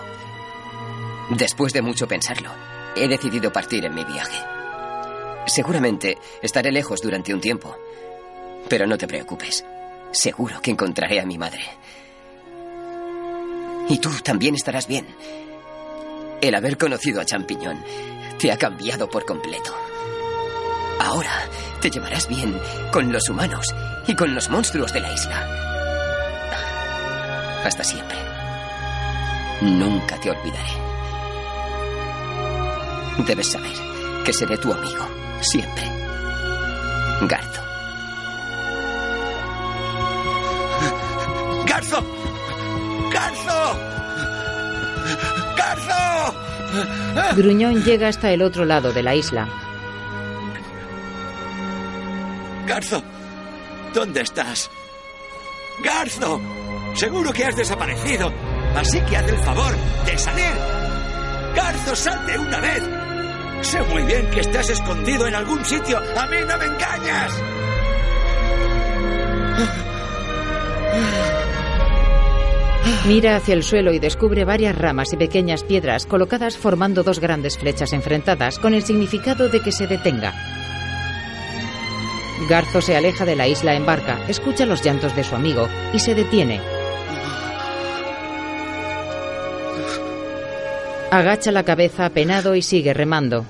[1.30, 2.50] Después de mucho pensarlo,
[2.96, 4.38] he decidido partir en mi viaje.
[5.46, 7.76] Seguramente estaré lejos durante un tiempo,
[8.68, 9.64] pero no te preocupes.
[10.12, 11.64] Seguro que encontraré a mi madre.
[13.90, 15.08] Y tú también estarás bien.
[16.44, 17.82] El haber conocido a Champiñón
[18.38, 19.74] te ha cambiado por completo.
[21.00, 21.32] Ahora
[21.80, 22.60] te llevarás bien
[22.92, 23.74] con los humanos
[24.08, 25.48] y con los monstruos de la isla.
[27.64, 28.18] Hasta siempre.
[29.62, 30.74] Nunca te olvidaré.
[33.26, 33.78] Debes saber
[34.26, 35.08] que seré tu amigo,
[35.40, 35.90] siempre.
[37.22, 37.62] Garzo.
[41.66, 42.04] ¡Garzo!
[43.14, 43.94] ¡Garzo!
[45.64, 46.36] ¡Garzo!
[47.38, 49.48] Gruñón llega hasta el otro lado de la isla.
[52.68, 53.02] Garzo,
[53.94, 54.70] ¿dónde estás?
[55.84, 56.42] Garzo,
[56.96, 58.32] seguro que has desaparecido,
[58.76, 59.74] así que haz el favor
[60.06, 60.54] de salir.
[61.56, 62.84] Garzo, sal de una vez.
[63.62, 65.98] Sé muy bien que estás escondido en algún sitio.
[65.98, 67.34] A mí no me engañas.
[73.06, 77.58] Mira hacia el suelo y descubre varias ramas y pequeñas piedras colocadas formando dos grandes
[77.58, 80.34] flechas enfrentadas con el significado de que se detenga.
[82.50, 86.00] Garzo se aleja de la isla en barca, escucha los llantos de su amigo y
[86.00, 86.62] se detiene.
[91.12, 93.46] Agacha la cabeza apenado y sigue remando.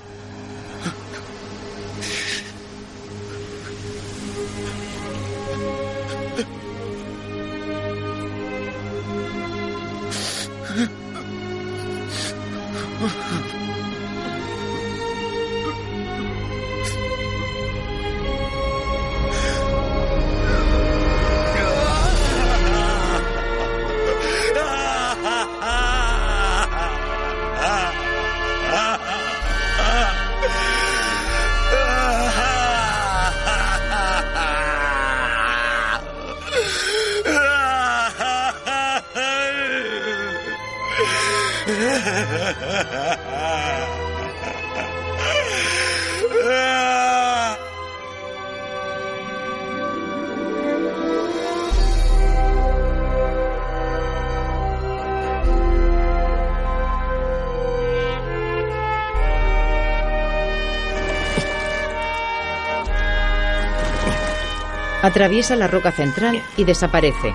[65.14, 67.32] Atraviesa la roca central y desaparece.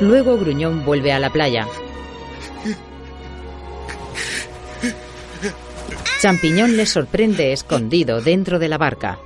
[0.00, 1.68] Luego Gruñón vuelve a la playa.
[6.20, 9.20] Champiñón le sorprende escondido dentro de la barca.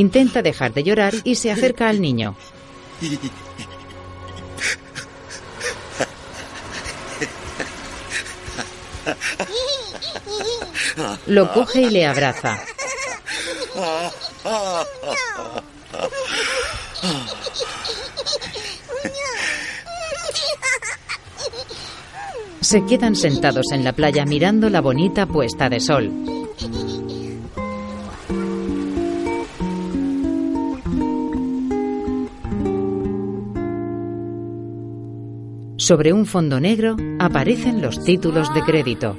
[0.00, 2.34] Intenta dejar de llorar y se acerca al niño.
[11.26, 12.58] Lo coge y le abraza.
[22.62, 26.39] Se quedan sentados en la playa mirando la bonita puesta de sol.
[35.90, 39.16] Sobre un fondo negro aparecen los títulos de crédito.